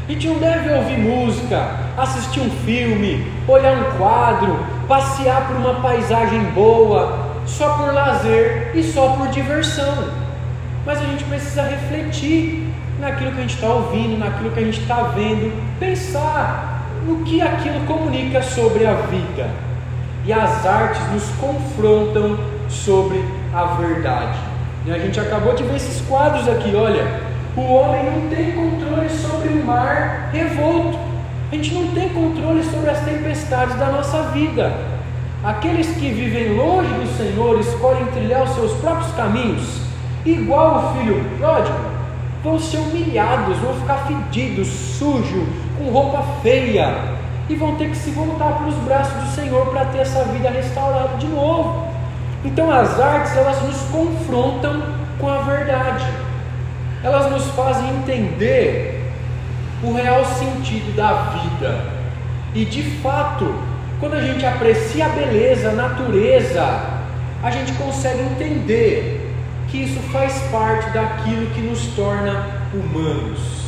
A 0.08 0.10
gente 0.10 0.26
não 0.26 0.38
deve 0.38 0.72
ouvir 0.72 0.98
música, 0.98 1.70
assistir 1.96 2.40
um 2.40 2.50
filme, 2.64 3.30
olhar 3.46 3.74
um 3.74 3.96
quadro, 3.96 4.58
passear 4.88 5.46
por 5.46 5.56
uma 5.56 5.74
paisagem 5.74 6.42
boa, 6.54 7.16
só 7.46 7.74
por 7.74 7.92
lazer 7.92 8.72
e 8.74 8.82
só 8.82 9.10
por 9.10 9.28
diversão. 9.28 10.08
Mas 10.84 10.98
a 10.98 11.04
gente 11.04 11.22
precisa 11.24 11.62
refletir 11.62 12.74
naquilo 12.98 13.30
que 13.32 13.38
a 13.38 13.42
gente 13.42 13.54
está 13.54 13.68
ouvindo, 13.68 14.18
naquilo 14.18 14.50
que 14.50 14.58
a 14.58 14.64
gente 14.64 14.80
está 14.80 15.02
vendo, 15.14 15.52
pensar 15.78 16.82
no 17.06 17.24
que 17.24 17.40
aquilo 17.40 17.86
comunica 17.86 18.42
sobre 18.42 18.84
a 18.84 18.94
vida. 18.94 19.48
E 20.24 20.32
as 20.32 20.66
artes 20.66 21.00
nos 21.12 21.28
confrontam 21.38 22.36
sobre 22.68 23.24
a 23.54 23.64
verdade. 23.76 24.47
E 24.88 24.90
a 24.90 24.98
gente 24.98 25.20
acabou 25.20 25.54
de 25.54 25.62
ver 25.64 25.76
esses 25.76 26.00
quadros 26.08 26.48
aqui, 26.48 26.74
olha. 26.74 27.20
O 27.54 27.60
homem 27.60 28.04
não 28.04 28.30
tem 28.30 28.52
controle 28.52 29.10
sobre 29.10 29.50
o 29.50 29.62
mar 29.62 30.30
revolto. 30.32 30.98
A 31.52 31.54
gente 31.54 31.74
não 31.74 31.88
tem 31.88 32.08
controle 32.08 32.64
sobre 32.64 32.88
as 32.88 32.98
tempestades 33.00 33.76
da 33.76 33.90
nossa 33.90 34.22
vida. 34.30 34.72
Aqueles 35.44 35.88
que 35.88 36.08
vivem 36.08 36.56
longe 36.56 36.88
do 36.88 37.06
Senhor 37.18 37.60
escolhem 37.60 38.06
trilhar 38.06 38.44
os 38.44 38.54
seus 38.54 38.72
próprios 38.80 39.12
caminhos, 39.12 39.82
igual 40.24 40.78
o 40.78 40.98
filho 40.98 41.22
pródigo, 41.38 41.78
vão 42.42 42.58
ser 42.58 42.78
humilhados, 42.78 43.58
vão 43.58 43.74
ficar 43.74 44.06
fedidos, 44.06 44.68
sujos, 44.68 45.44
com 45.76 45.90
roupa 45.90 46.24
feia, 46.42 46.96
e 47.46 47.54
vão 47.54 47.76
ter 47.76 47.90
que 47.90 47.96
se 47.96 48.10
voltar 48.12 48.52
para 48.54 48.68
os 48.68 48.74
braços 48.76 49.22
do 49.22 49.34
Senhor 49.34 49.66
para 49.66 49.84
ter 49.84 49.98
essa 49.98 50.24
vida 50.24 50.48
restaurada 50.48 51.18
de 51.18 51.26
novo. 51.26 51.87
Então 52.44 52.70
as 52.70 52.98
artes 53.00 53.36
elas 53.36 53.62
nos 53.62 53.80
confrontam 53.90 54.82
com 55.18 55.28
a 55.28 55.42
verdade. 55.42 56.06
Elas 57.02 57.30
nos 57.30 57.46
fazem 57.48 57.88
entender 57.90 59.12
o 59.82 59.92
real 59.92 60.24
sentido 60.24 60.94
da 60.96 61.12
vida. 61.12 61.80
E 62.54 62.64
de 62.64 62.82
fato, 63.00 63.54
quando 64.00 64.14
a 64.14 64.20
gente 64.20 64.44
aprecia 64.44 65.06
a 65.06 65.08
beleza, 65.10 65.70
a 65.70 65.72
natureza, 65.72 66.64
a 67.42 67.50
gente 67.50 67.72
consegue 67.72 68.20
entender 68.22 69.34
que 69.68 69.82
isso 69.84 70.00
faz 70.10 70.38
parte 70.50 70.90
daquilo 70.90 71.46
que 71.50 71.60
nos 71.60 71.86
torna 71.94 72.46
humanos. 72.72 73.58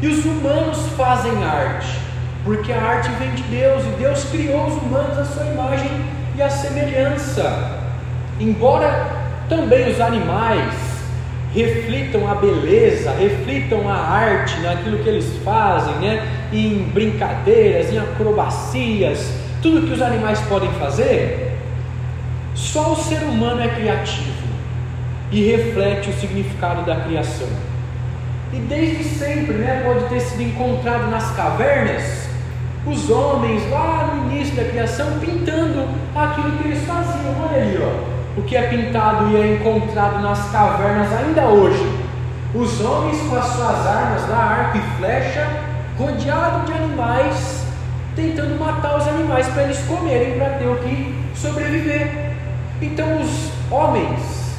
E 0.00 0.08
os 0.08 0.24
humanos 0.24 0.78
fazem 0.96 1.44
arte, 1.44 1.98
porque 2.44 2.72
a 2.72 2.82
arte 2.82 3.08
vem 3.18 3.30
de 3.32 3.42
Deus 3.44 3.84
e 3.84 3.98
Deus 3.98 4.24
criou 4.24 4.66
os 4.66 4.82
humanos 4.82 5.18
à 5.18 5.24
sua 5.24 5.46
imagem 5.46 5.90
e 6.36 6.42
à 6.42 6.50
semelhança. 6.50 7.73
Embora 8.40 9.06
também 9.48 9.90
os 9.90 10.00
animais 10.00 10.74
reflitam 11.54 12.28
a 12.28 12.34
beleza, 12.34 13.12
reflitam 13.12 13.88
a 13.88 13.94
arte 13.94 14.58
naquilo 14.60 14.98
que 14.98 15.08
eles 15.08 15.36
fazem, 15.44 15.94
né? 15.96 16.26
em 16.52 16.84
brincadeiras, 16.92 17.92
em 17.92 17.98
acrobacias, 17.98 19.32
tudo 19.62 19.86
que 19.86 19.92
os 19.92 20.02
animais 20.02 20.40
podem 20.42 20.70
fazer, 20.72 21.56
só 22.54 22.92
o 22.92 22.96
ser 22.96 23.22
humano 23.22 23.62
é 23.62 23.68
criativo 23.68 24.44
e 25.30 25.50
reflete 25.50 26.10
o 26.10 26.12
significado 26.14 26.82
da 26.82 26.96
criação. 26.96 27.48
E 28.52 28.56
desde 28.56 29.04
sempre, 29.04 29.54
né, 29.54 29.82
pode 29.84 30.08
ter 30.08 30.20
sido 30.20 30.42
encontrado 30.42 31.10
nas 31.10 31.34
cavernas 31.34 32.28
os 32.86 33.10
homens 33.10 33.68
lá 33.70 34.14
no 34.14 34.30
início 34.30 34.54
da 34.54 34.64
criação 34.64 35.18
pintando 35.18 35.88
aquilo 36.14 36.52
que 36.58 36.68
eles 36.68 36.84
faziam. 36.84 37.34
Olha 37.42 37.62
aí, 37.62 37.78
ó, 37.82 38.13
o 38.36 38.42
que 38.42 38.56
é 38.56 38.62
pintado 38.62 39.30
e 39.30 39.36
é 39.36 39.54
encontrado 39.54 40.20
nas 40.20 40.50
cavernas 40.50 41.12
ainda 41.12 41.42
hoje. 41.46 42.04
Os 42.54 42.80
homens 42.80 43.20
com 43.28 43.36
as 43.36 43.46
suas 43.46 43.86
armas 43.86 44.28
lá, 44.28 44.36
arco 44.36 44.78
e 44.78 44.96
flecha, 44.98 45.46
rodeado 45.98 46.66
de 46.66 46.72
animais, 46.72 47.64
tentando 48.16 48.58
matar 48.58 48.96
os 48.96 49.06
animais 49.08 49.46
para 49.48 49.64
eles 49.64 49.78
comerem 49.86 50.38
para 50.38 50.50
ter 50.50 50.66
o 50.66 50.76
que 50.76 51.14
sobreviver. 51.34 52.32
Então 52.80 53.20
os 53.20 53.50
homens 53.70 54.58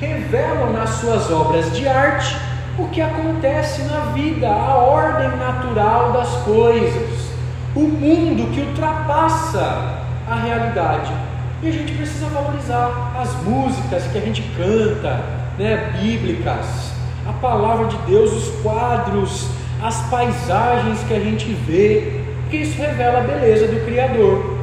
revelam 0.00 0.72
nas 0.72 0.90
suas 0.90 1.30
obras 1.30 1.72
de 1.76 1.88
arte 1.88 2.36
o 2.78 2.86
que 2.88 3.00
acontece 3.00 3.82
na 3.82 4.12
vida, 4.12 4.48
a 4.48 4.76
ordem 4.76 5.36
natural 5.36 6.12
das 6.12 6.28
coisas, 6.44 7.30
o 7.74 7.80
mundo 7.80 8.52
que 8.52 8.60
ultrapassa 8.60 9.98
a 10.28 10.34
realidade. 10.36 11.27
E 11.60 11.68
a 11.68 11.72
gente 11.72 11.92
precisa 11.92 12.26
valorizar 12.26 13.16
as 13.20 13.34
músicas 13.42 14.04
que 14.12 14.18
a 14.18 14.20
gente 14.20 14.42
canta, 14.56 15.24
né, 15.58 15.92
bíblicas, 16.00 16.92
a 17.26 17.32
palavra 17.32 17.88
de 17.88 17.96
Deus, 18.06 18.32
os 18.32 18.62
quadros, 18.62 19.48
as 19.82 20.00
paisagens 20.08 21.00
que 21.08 21.14
a 21.14 21.18
gente 21.18 21.52
vê, 21.66 22.22
porque 22.42 22.58
isso 22.58 22.80
revela 22.80 23.18
a 23.18 23.22
beleza 23.22 23.66
do 23.66 23.84
Criador. 23.84 24.56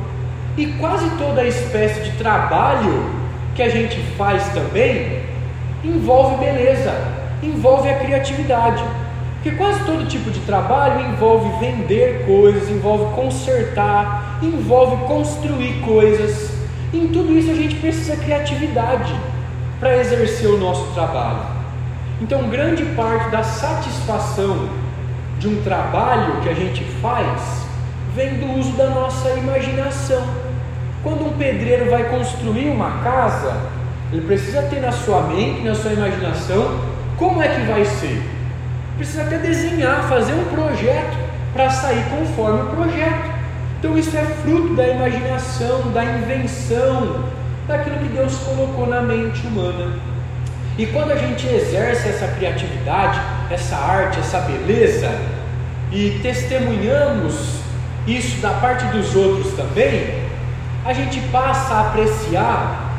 E 0.58 0.68
quase 0.80 1.10
toda 1.18 1.44
espécie 1.44 2.02
de 2.02 2.18
trabalho 2.18 3.10
que 3.56 3.62
a 3.62 3.70
gente 3.70 4.00
faz 4.18 4.48
também 4.54 5.22
envolve 5.84 6.38
beleza, 6.38 6.94
envolve 7.44 7.90
a 7.90 8.00
criatividade. 8.00 8.84
Porque 9.36 9.58
quase 9.58 9.84
todo 9.84 10.08
tipo 10.08 10.32
de 10.32 10.40
trabalho 10.40 11.06
envolve 11.08 11.60
vender 11.60 12.26
coisas, 12.26 12.70
envolve 12.70 13.14
consertar, 13.14 14.40
envolve 14.42 14.96
construir 15.06 15.82
coisas. 15.82 16.55
Em 16.94 17.08
tudo 17.08 17.38
isso 17.38 17.52
a 17.52 17.56
gente 17.56 17.76
precisa 17.76 18.16
criatividade 18.18 19.14
para 19.80 19.98
exercer 19.98 20.50
o 20.50 20.58
nosso 20.58 20.94
trabalho. 20.94 21.56
Então, 22.22 22.50
grande 22.50 22.86
parte 22.96 23.30
da 23.30 23.44
satisfação 23.44 24.70
de 25.38 25.48
um 25.48 25.62
trabalho 25.64 26.42
que 26.42 26.50
a 26.50 26.54
gente 26.54 26.84
faz 27.02 27.66
vem 28.16 28.36
do 28.36 28.58
uso 28.58 28.72
da 28.78 28.90
nossa 28.90 29.30
imaginação. 29.32 30.26
Quando 31.04 31.26
um 31.26 31.34
pedreiro 31.34 31.90
vai 31.90 32.06
construir 32.06 32.70
uma 32.70 33.04
casa, 33.04 33.54
ele 34.12 34.26
precisa 34.26 34.62
ter 34.64 34.80
na 34.80 34.94
sua 34.94 35.24
mente, 35.24 35.62
na 35.62 35.76
sua 35.76 35.92
imaginação, 35.92 36.80
como 37.18 37.42
é 37.42 37.50
que 37.50 37.62
vai 37.62 37.84
ser. 37.84 38.24
Precisa 38.96 39.24
até 39.24 39.38
desenhar, 39.38 40.08
fazer 40.08 40.34
um 40.34 40.46
projeto 40.46 41.18
para 41.54 41.70
sair 41.70 42.06
conforme 42.10 42.62
o 42.62 42.76
projeto. 42.76 43.35
Então 43.86 44.00
isso 44.00 44.18
é 44.18 44.24
fruto 44.42 44.74
da 44.74 44.88
imaginação, 44.88 45.92
da 45.92 46.04
invenção, 46.04 47.24
daquilo 47.68 48.00
que 48.00 48.08
Deus 48.08 48.36
colocou 48.38 48.88
na 48.88 49.00
mente 49.00 49.46
humana. 49.46 49.94
E 50.76 50.88
quando 50.88 51.12
a 51.12 51.16
gente 51.16 51.46
exerce 51.46 52.10
essa 52.10 52.28
criatividade, 52.30 53.22
essa 53.52 53.76
arte, 53.76 54.20
essa 54.20 54.40
beleza, 54.40 55.12
e 55.92 56.20
testemunhamos 56.24 57.60
isso 58.08 58.42
da 58.42 58.54
parte 58.54 58.86
dos 58.86 59.16
outros 59.16 59.54
também, 59.54 60.20
a 60.84 60.92
gente 60.92 61.20
passa 61.32 61.76
a 61.76 61.82
apreciar 61.90 62.92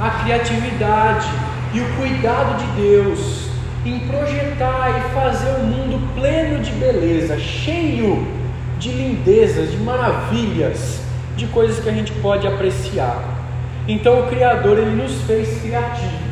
a 0.00 0.08
criatividade 0.22 1.28
e 1.74 1.80
o 1.80 1.96
cuidado 1.96 2.56
de 2.56 2.80
Deus 2.80 3.50
em 3.84 3.98
projetar 4.08 4.88
e 4.88 5.14
fazer 5.14 5.50
um 5.60 5.66
mundo 5.66 6.14
pleno 6.14 6.60
de 6.60 6.70
beleza, 6.72 7.38
cheio 7.38 8.39
de 8.80 8.90
lindezas, 8.90 9.70
de 9.70 9.76
maravilhas, 9.76 11.00
de 11.36 11.46
coisas 11.48 11.78
que 11.78 11.88
a 11.88 11.92
gente 11.92 12.12
pode 12.14 12.46
apreciar. 12.46 13.22
Então 13.86 14.20
o 14.20 14.26
Criador 14.28 14.78
ele 14.78 15.02
nos 15.02 15.20
fez 15.22 15.60
criativos. 15.60 16.30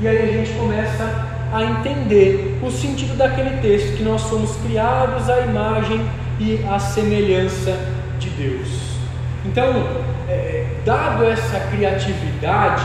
E 0.00 0.08
aí 0.08 0.22
a 0.22 0.32
gente 0.32 0.52
começa 0.52 1.26
a 1.52 1.62
entender 1.62 2.58
o 2.62 2.70
sentido 2.70 3.16
daquele 3.16 3.58
texto 3.60 3.96
que 3.96 4.02
nós 4.02 4.22
somos 4.22 4.56
criados 4.56 5.28
à 5.28 5.40
imagem 5.40 6.00
e 6.38 6.64
a 6.68 6.78
semelhança 6.78 7.76
de 8.18 8.30
Deus. 8.30 8.68
Então, 9.44 9.86
é, 10.28 10.64
dado 10.84 11.24
essa 11.24 11.60
criatividade 11.70 12.84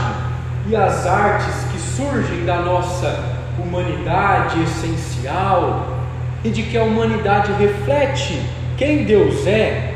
e 0.68 0.76
as 0.76 1.06
artes 1.06 1.64
que 1.72 1.78
surgem 1.78 2.44
da 2.44 2.56
nossa 2.56 3.18
humanidade 3.58 4.62
essencial 4.62 5.98
e 6.44 6.50
de 6.50 6.62
que 6.62 6.76
a 6.76 6.82
humanidade 6.82 7.52
reflete 7.52 8.40
quem 8.80 9.04
Deus 9.04 9.46
é, 9.46 9.92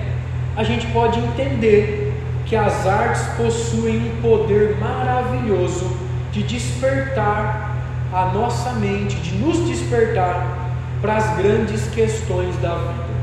a 0.54 0.62
gente 0.62 0.86
pode 0.88 1.18
entender 1.18 2.12
que 2.44 2.54
as 2.54 2.86
artes 2.86 3.22
possuem 3.34 3.96
um 3.96 4.20
poder 4.20 4.76
maravilhoso 4.78 5.96
de 6.30 6.42
despertar 6.42 7.78
a 8.12 8.26
nossa 8.26 8.72
mente, 8.72 9.16
de 9.16 9.36
nos 9.36 9.66
despertar 9.66 10.68
para 11.00 11.16
as 11.16 11.34
grandes 11.38 11.88
questões 11.94 12.54
da 12.58 12.74
vida. 12.74 13.14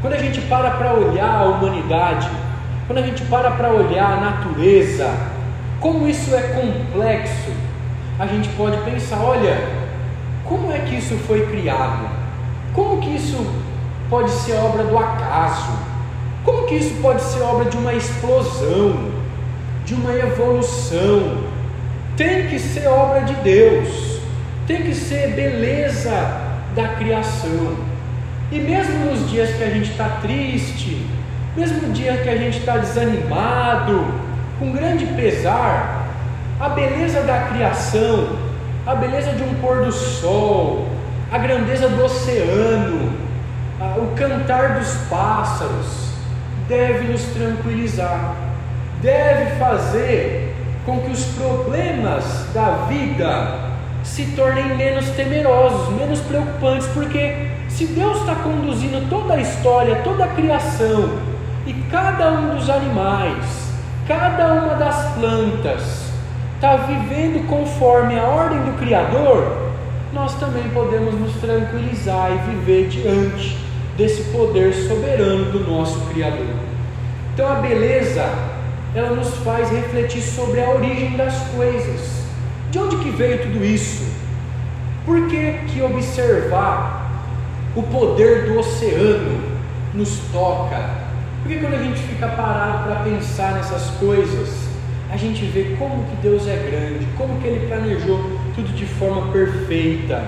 Quando 0.00 0.14
a 0.14 0.18
gente 0.18 0.40
para 0.40 0.70
para 0.70 0.94
olhar 0.94 1.42
a 1.42 1.44
humanidade, 1.44 2.30
quando 2.86 3.00
a 3.00 3.02
gente 3.02 3.22
para 3.24 3.50
para 3.50 3.68
olhar 3.68 4.12
a 4.12 4.16
natureza, 4.16 5.14
como 5.78 6.08
isso 6.08 6.34
é 6.34 6.40
complexo, 6.40 7.52
a 8.18 8.26
gente 8.26 8.48
pode 8.56 8.78
pensar: 8.78 9.22
olha, 9.22 9.58
como 10.42 10.72
é 10.72 10.78
que 10.78 10.96
isso 10.96 11.18
foi 11.26 11.46
criado? 11.48 12.08
Como 12.72 12.98
que 13.02 13.10
isso 13.14 13.61
pode 14.12 14.30
ser 14.30 14.52
obra 14.56 14.84
do 14.84 14.98
acaso? 14.98 15.72
Como 16.44 16.66
que 16.66 16.74
isso 16.74 16.94
pode 17.00 17.22
ser 17.22 17.40
obra 17.40 17.64
de 17.70 17.78
uma 17.78 17.94
explosão, 17.94 19.10
de 19.86 19.94
uma 19.94 20.12
evolução? 20.12 21.38
Tem 22.14 22.46
que 22.46 22.58
ser 22.58 22.88
obra 22.88 23.20
de 23.22 23.32
Deus, 23.36 24.20
tem 24.66 24.82
que 24.82 24.94
ser 24.94 25.28
beleza 25.28 26.10
da 26.76 26.88
criação. 26.88 27.74
E 28.50 28.60
mesmo 28.60 29.06
nos 29.06 29.30
dias 29.30 29.48
que 29.56 29.64
a 29.64 29.70
gente 29.70 29.90
está 29.92 30.18
triste, 30.20 31.06
mesmo 31.56 31.88
no 31.88 31.94
dia 31.94 32.18
que 32.18 32.28
a 32.28 32.36
gente 32.36 32.58
está 32.58 32.76
desanimado, 32.76 34.04
com 34.58 34.72
grande 34.72 35.06
pesar, 35.06 36.06
a 36.60 36.68
beleza 36.68 37.22
da 37.22 37.48
criação, 37.50 38.28
a 38.86 38.94
beleza 38.94 39.32
de 39.32 39.42
um 39.42 39.54
pôr 39.54 39.86
do 39.86 39.92
sol, 39.92 40.86
a 41.30 41.38
grandeza 41.38 41.88
do 41.88 42.04
oceano, 42.04 43.11
o 43.98 44.14
cantar 44.16 44.78
dos 44.78 44.94
pássaros, 45.08 46.12
deve 46.68 47.08
nos 47.08 47.22
tranquilizar, 47.26 48.34
deve 49.00 49.56
fazer 49.56 50.54
com 50.86 51.00
que 51.00 51.10
os 51.10 51.24
problemas 51.26 52.24
da 52.54 52.86
vida 52.88 53.72
se 54.02 54.26
tornem 54.36 54.76
menos 54.76 55.08
temerosos, 55.10 55.94
menos 55.94 56.20
preocupantes, 56.20 56.86
porque 56.88 57.50
se 57.68 57.86
Deus 57.86 58.18
está 58.18 58.34
conduzindo 58.36 59.08
toda 59.08 59.34
a 59.34 59.40
história, 59.40 59.96
toda 60.02 60.24
a 60.24 60.28
criação, 60.28 61.18
e 61.66 61.72
cada 61.90 62.32
um 62.32 62.56
dos 62.56 62.68
animais, 62.68 63.72
cada 64.08 64.54
uma 64.54 64.74
das 64.74 65.14
plantas, 65.14 66.10
está 66.56 66.76
vivendo 66.76 67.46
conforme 67.48 68.18
a 68.18 68.24
ordem 68.24 68.58
do 68.58 68.78
Criador, 68.78 69.70
nós 70.12 70.34
também 70.34 70.68
podemos 70.70 71.14
nos 71.14 71.32
tranquilizar 71.36 72.30
e 72.32 72.50
viver 72.50 72.88
diante 72.88 73.71
desse 73.96 74.22
poder 74.30 74.72
soberano 74.72 75.46
do 75.52 75.60
nosso 75.60 76.00
Criador. 76.06 76.54
Então 77.34 77.50
a 77.50 77.56
beleza, 77.56 78.24
ela 78.94 79.10
nos 79.10 79.34
faz 79.38 79.70
refletir 79.70 80.22
sobre 80.22 80.60
a 80.60 80.70
origem 80.70 81.16
das 81.16 81.36
coisas. 81.54 82.22
De 82.70 82.78
onde 82.78 82.96
que 82.96 83.10
veio 83.10 83.42
tudo 83.42 83.64
isso? 83.64 84.04
Por 85.04 85.28
que, 85.28 85.52
que 85.68 85.82
observar 85.82 87.10
o 87.74 87.82
poder 87.82 88.46
do 88.46 88.58
oceano 88.58 89.40
nos 89.94 90.18
toca? 90.32 91.02
Porque 91.42 91.58
quando 91.58 91.74
a 91.74 91.82
gente 91.82 92.00
fica 92.00 92.28
parado 92.28 92.84
para 92.84 92.96
pensar 93.02 93.54
nessas 93.54 93.90
coisas, 93.98 94.68
a 95.10 95.16
gente 95.16 95.44
vê 95.46 95.76
como 95.78 96.04
que 96.04 96.16
Deus 96.22 96.46
é 96.46 96.56
grande, 96.56 97.06
como 97.18 97.40
que 97.40 97.48
Ele 97.48 97.66
planejou 97.66 98.38
tudo 98.54 98.72
de 98.74 98.86
forma 98.86 99.32
perfeita. 99.32 100.22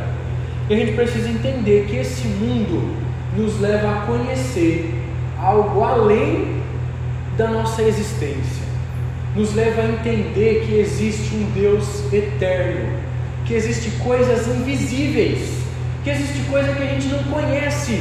E 0.69 0.75
a 0.75 0.77
gente 0.77 0.93
precisa 0.93 1.29
entender 1.29 1.87
que 1.87 1.97
esse 1.97 2.27
mundo 2.27 3.04
nos 3.37 3.61
leva 3.61 3.91
a 3.91 4.07
conhecer 4.07 4.95
algo 5.39 5.83
além 5.83 6.63
da 7.37 7.49
nossa 7.49 7.83
existência 7.83 8.65
nos 9.35 9.53
leva 9.53 9.83
a 9.83 9.87
entender 9.87 10.65
que 10.65 10.79
existe 10.79 11.35
um 11.35 11.51
Deus 11.51 12.13
eterno, 12.13 12.89
que 13.45 13.55
existe 13.55 13.91
coisas 14.03 14.47
invisíveis, 14.47 15.59
que 16.05 16.11
existe 16.11 16.41
coisa 16.49 16.73
que 16.73 16.83
a 16.83 16.87
gente 16.87 17.09
não 17.09 17.23
conhece, 17.25 18.01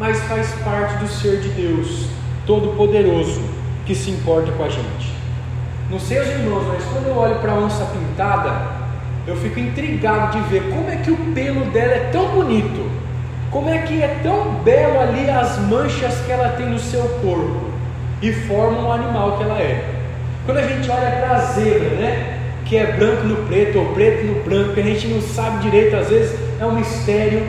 mas 0.00 0.20
faz 0.24 0.50
parte 0.64 0.98
do 0.98 1.08
ser 1.08 1.40
de 1.40 1.50
Deus, 1.50 2.08
Todo-Poderoso, 2.46 3.40
que 3.86 3.94
se 3.94 4.10
importa 4.10 4.50
com 4.52 4.64
a 4.64 4.68
gente. 4.68 5.14
Não 5.88 6.00
sei 6.00 6.20
os 6.20 6.28
irmãos, 6.28 6.64
mas 6.66 6.82
quando 6.84 7.06
eu 7.06 7.16
olho 7.16 7.36
para 7.36 7.52
a 7.52 7.58
onça 7.60 7.84
pintada, 7.84 8.76
eu 9.24 9.36
fico 9.36 9.60
intrigado 9.60 10.36
de 10.36 10.48
ver 10.48 10.62
como 10.68 10.90
é 10.90 10.96
que 10.96 11.12
o 11.12 11.16
pelo 11.32 11.64
dela 11.66 11.92
é 11.92 12.10
tão 12.10 12.26
bonito, 12.30 12.90
como 13.56 13.70
é 13.70 13.78
que 13.78 14.02
é 14.02 14.20
tão 14.22 14.56
belo 14.62 15.00
ali 15.00 15.30
as 15.30 15.56
manchas 15.60 16.14
que 16.26 16.30
ela 16.30 16.50
tem 16.50 16.66
no 16.66 16.78
seu 16.78 17.00
corpo 17.22 17.70
e 18.20 18.30
forma 18.30 18.86
o 18.86 18.92
animal 18.92 19.38
que 19.38 19.44
ela 19.44 19.58
é. 19.58 19.94
Quando 20.44 20.58
a 20.58 20.66
gente 20.66 20.90
olha 20.90 21.10
para 21.12 21.36
a 21.36 21.38
zebra, 21.38 21.88
né? 21.96 22.38
Que 22.66 22.76
é 22.76 22.92
branco 22.92 23.22
no 23.22 23.46
preto 23.46 23.78
ou 23.78 23.86
preto 23.94 24.26
no 24.26 24.44
branco, 24.44 24.74
que 24.74 24.80
a 24.80 24.82
gente 24.82 25.08
não 25.08 25.22
sabe 25.22 25.62
direito, 25.62 25.96
às 25.96 26.10
vezes 26.10 26.38
é 26.60 26.66
um 26.66 26.72
mistério, 26.72 27.46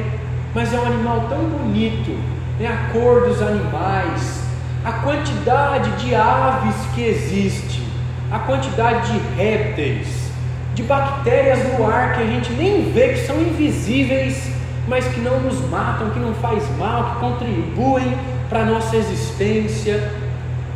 mas 0.56 0.74
é 0.74 0.78
um 0.78 0.86
animal 0.86 1.26
tão 1.28 1.40
bonito, 1.40 2.18
né? 2.58 2.68
A 2.70 2.94
cor 2.94 3.28
dos 3.28 3.42
animais, 3.42 4.44
a 4.86 4.94
quantidade 4.94 5.92
de 5.98 6.16
aves 6.16 6.76
que 6.96 7.04
existe, 7.04 7.84
a 8.32 8.40
quantidade 8.40 9.12
de 9.12 9.20
répteis, 9.36 10.08
de 10.74 10.84
bactérias 10.84 11.60
no 11.74 11.86
ar 11.86 12.16
que 12.16 12.24
a 12.24 12.28
gente 12.28 12.54
nem 12.54 12.94
vê, 12.94 13.10
que 13.10 13.28
são 13.28 13.42
invisíveis, 13.42 14.56
mas 14.88 15.06
que 15.08 15.20
não 15.20 15.40
nos 15.42 15.60
matam, 15.70 16.10
que 16.12 16.20
não 16.20 16.34
faz 16.36 16.64
mal, 16.78 17.14
que 17.14 17.20
contribuem 17.20 18.18
para 18.50 18.62
a 18.62 18.66
nossa 18.66 18.96
existência. 18.96 20.12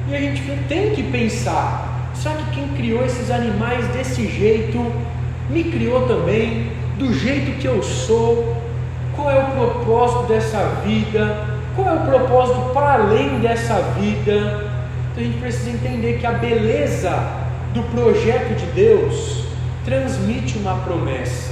E 0.08 0.16
a 0.16 0.20
gente 0.20 0.42
tem 0.68 0.94
que 0.94 1.04
pensar 1.04 1.92
Será 2.22 2.36
que 2.36 2.52
quem 2.52 2.68
criou 2.76 3.04
esses 3.04 3.32
animais 3.32 3.88
desse 3.88 4.28
jeito 4.28 4.78
me 5.50 5.64
criou 5.64 6.08
também, 6.08 6.72
do 7.00 7.12
jeito 7.12 7.60
que 7.60 7.66
eu 7.66 7.82
sou? 7.82 8.58
Qual 9.16 9.32
é 9.32 9.40
o 9.40 9.52
propósito 9.52 10.28
dessa 10.28 10.64
vida? 10.86 11.48
Qual 11.76 11.88
é 11.88 11.94
o 11.94 12.06
propósito 12.06 12.74
para 12.74 12.94
além 12.94 13.40
dessa 13.40 13.74
vida? 14.00 14.70
Então 15.12 15.18
a 15.18 15.20
gente 15.22 15.40
precisa 15.40 15.72
entender 15.72 16.20
que 16.20 16.28
a 16.28 16.34
beleza 16.34 17.12
do 17.74 17.82
projeto 17.90 18.56
de 18.56 18.66
Deus 18.68 19.46
transmite 19.84 20.60
uma 20.60 20.76
promessa. 20.76 21.51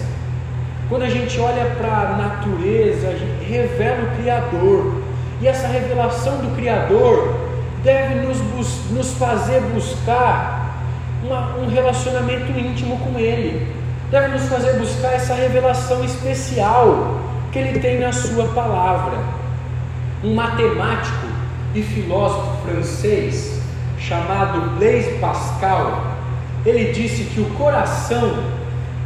Quando 0.90 1.04
a 1.04 1.10
gente 1.10 1.40
olha 1.40 1.66
para 1.78 1.88
a 1.88 2.18
natureza, 2.18 3.10
a 3.10 3.16
gente 3.16 3.46
revela 3.46 4.06
o 4.06 4.18
Criador. 4.18 5.02
E 5.40 5.48
essa 5.48 5.68
revelação 5.68 6.38
do 6.38 6.56
Criador 6.56 7.38
deve 7.84 8.16
nos, 8.26 8.40
nos 8.90 9.14
fazer 9.14 9.62
buscar 9.74 10.84
uma, 11.24 11.56
um 11.58 11.70
relacionamento 11.70 12.52
íntimo 12.52 12.98
com 12.98 13.20
Ele, 13.20 13.72
deve 14.10 14.30
nos 14.30 14.50
fazer 14.50 14.80
buscar 14.80 15.14
essa 15.14 15.36
revelação 15.36 16.04
especial 16.04 17.20
que 17.52 17.60
Ele 17.60 17.80
tem 17.80 18.00
na 18.00 18.12
Sua 18.12 18.48
palavra. 18.48 19.18
Um 20.24 20.34
matemático 20.34 21.28
e 21.76 21.84
filósofo 21.84 22.68
francês 22.68 23.62
chamado 24.00 24.78
Blaise 24.78 25.12
Pascal, 25.20 26.04
ele 26.66 26.92
disse 26.92 27.26
que 27.26 27.42
o 27.42 27.46
coração 27.52 28.44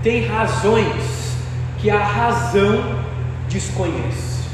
tem 0.01 0.25
razões 0.25 1.12
que 1.83 1.91
a 1.91 2.01
razão 2.01 2.81
desconhece. 3.49 4.47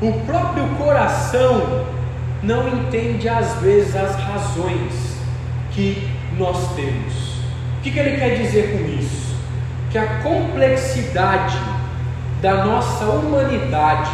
O 0.00 0.14
próprio 0.24 0.66
coração 0.78 1.84
não 2.42 2.66
entende 2.68 3.28
às 3.28 3.56
vezes 3.56 3.94
as 3.94 4.16
razões 4.16 5.18
que 5.72 6.08
nós 6.38 6.74
temos. 6.74 7.34
O 7.76 7.82
que, 7.82 7.90
que 7.90 7.98
ele 7.98 8.16
quer 8.16 8.34
dizer 8.34 8.72
com 8.72 8.98
isso? 8.98 9.36
Que 9.90 9.98
a 9.98 10.20
complexidade 10.22 11.58
da 12.40 12.64
nossa 12.64 13.04
humanidade, 13.04 14.10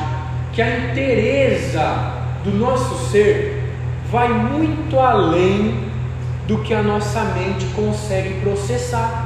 que 0.53 0.61
a 0.61 0.91
inteireza 0.91 2.15
do 2.43 2.51
nosso 2.51 3.13
ser 3.13 3.63
vai 4.11 4.29
muito 4.29 4.99
além 4.99 5.89
do 6.49 6.59
que 6.65 6.75
a 6.75 6.83
nossa 6.83 7.21
mente 7.27 7.65
consegue 7.77 8.41
processar. 8.41 9.26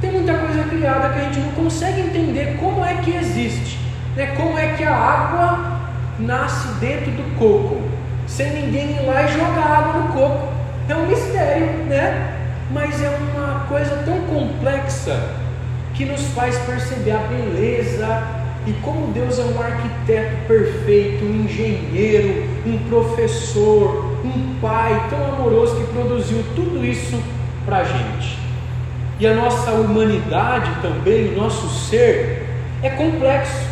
Tem 0.00 0.12
muita 0.12 0.32
coisa 0.34 0.62
criada 0.64 1.08
que 1.08 1.18
a 1.18 1.24
gente 1.24 1.40
não 1.40 1.50
consegue 1.52 2.02
entender 2.02 2.56
como 2.60 2.84
é 2.84 2.94
que 2.94 3.16
existe, 3.16 3.80
né? 4.14 4.34
como 4.36 4.56
é 4.56 4.74
que 4.74 4.84
a 4.84 4.94
água 4.94 5.80
nasce 6.20 6.68
dentro 6.78 7.10
do 7.10 7.36
coco, 7.36 7.82
sem 8.26 8.52
ninguém 8.52 8.96
ir 8.96 9.06
lá 9.06 9.24
e 9.24 9.28
jogar 9.28 9.66
água 9.66 10.02
no 10.02 10.12
coco. 10.12 10.52
É 10.88 10.94
um 10.94 11.06
mistério, 11.06 11.66
né? 11.88 12.34
mas 12.70 13.02
é 13.02 13.08
uma 13.08 13.66
coisa 13.68 14.02
tão 14.04 14.20
complexa 14.26 15.20
que 15.94 16.04
nos 16.04 16.22
faz 16.28 16.56
perceber 16.58 17.12
a 17.12 17.18
beleza 17.18 18.22
e 18.68 18.72
como 18.82 19.12
Deus 19.12 19.38
é 19.38 19.42
um 19.42 19.60
arquiteto 19.60 20.46
perfeito, 20.46 21.24
um 21.24 21.44
engenheiro, 21.44 22.44
um 22.64 22.78
professor, 22.88 24.16
um 24.24 24.60
pai 24.60 25.08
tão 25.10 25.34
amoroso 25.34 25.76
que 25.76 25.92
produziu 25.92 26.44
tudo 26.54 26.84
isso 26.84 27.20
para 27.64 27.78
a 27.78 27.84
gente. 27.84 28.47
E 29.20 29.26
a 29.26 29.34
nossa 29.34 29.72
humanidade 29.72 30.70
também, 30.80 31.34
o 31.34 31.36
nosso 31.36 31.68
ser, 31.88 32.46
é 32.82 32.90
complexo, 32.90 33.66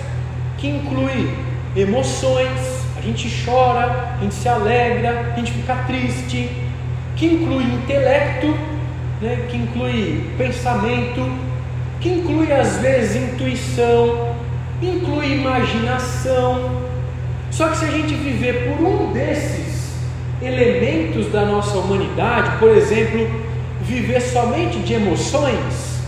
que 0.58 0.66
inclui 0.66 1.30
emoções, 1.76 2.84
a 2.96 3.00
gente 3.00 3.30
chora, 3.44 4.16
a 4.16 4.22
gente 4.22 4.34
se 4.34 4.48
alegra, 4.48 5.32
a 5.34 5.38
gente 5.38 5.52
fica 5.52 5.76
triste, 5.86 6.50
que 7.14 7.26
inclui 7.26 7.62
intelecto, 7.62 8.48
né, 9.22 9.46
que 9.48 9.56
inclui 9.56 10.24
pensamento, 10.36 11.30
que 12.00 12.08
inclui 12.08 12.52
às 12.52 12.78
vezes 12.78 13.14
intuição, 13.14 14.34
inclui 14.82 15.34
imaginação. 15.34 16.86
Só 17.52 17.68
que 17.68 17.76
se 17.76 17.84
a 17.84 17.90
gente 17.90 18.14
viver 18.14 18.68
por 18.68 18.84
um 18.84 19.12
desses 19.12 19.94
elementos 20.42 21.30
da 21.30 21.44
nossa 21.44 21.78
humanidade, 21.78 22.58
por 22.58 22.70
exemplo, 22.70 23.45
viver 23.86 24.20
somente 24.20 24.78
de 24.80 24.94
emoções, 24.94 26.00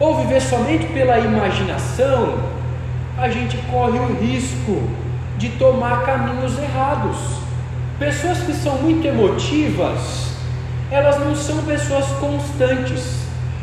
ou 0.00 0.16
viver 0.22 0.40
somente 0.40 0.86
pela 0.86 1.18
imaginação, 1.18 2.38
a 3.18 3.28
gente 3.28 3.56
corre 3.70 3.98
o 3.98 4.14
risco 4.20 4.82
de 5.36 5.50
tomar 5.50 6.04
caminhos 6.04 6.58
errados. 6.58 7.16
Pessoas 7.98 8.38
que 8.38 8.52
são 8.54 8.76
muito 8.78 9.06
emotivas, 9.06 10.30
elas 10.90 11.18
não 11.20 11.36
são 11.36 11.58
pessoas 11.64 12.06
constantes, 12.18 13.18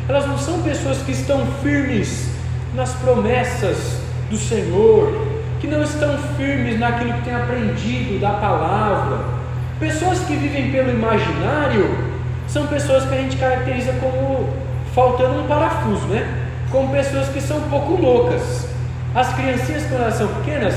elas 0.08 0.26
não 0.26 0.38
são 0.38 0.62
pessoas 0.62 0.98
que 0.98 1.12
estão 1.12 1.44
firmes 1.62 2.28
nas 2.74 2.94
promessas 2.94 3.98
do 4.30 4.38
Senhor, 4.38 5.26
que 5.60 5.66
não 5.66 5.82
estão 5.82 6.16
firmes 6.36 6.78
naquilo 6.78 7.12
que 7.14 7.22
têm 7.22 7.34
aprendido 7.34 8.20
da 8.20 8.30
palavra. 8.30 9.18
Pessoas 9.78 10.20
que 10.20 10.34
vivem 10.34 10.70
pelo 10.70 10.90
imaginário 10.90 12.11
são 12.52 12.66
pessoas 12.66 13.04
que 13.04 13.14
a 13.14 13.18
gente 13.18 13.36
caracteriza 13.38 13.94
como 13.94 14.46
faltando 14.94 15.40
um 15.40 15.46
parafuso, 15.46 16.06
né? 16.08 16.50
Como 16.70 16.92
pessoas 16.92 17.28
que 17.28 17.40
são 17.40 17.56
um 17.56 17.68
pouco 17.70 18.00
loucas. 18.00 18.68
As 19.14 19.32
criancinhas, 19.32 19.84
quando 19.84 20.02
elas 20.02 20.14
são 20.14 20.28
pequenas, 20.28 20.74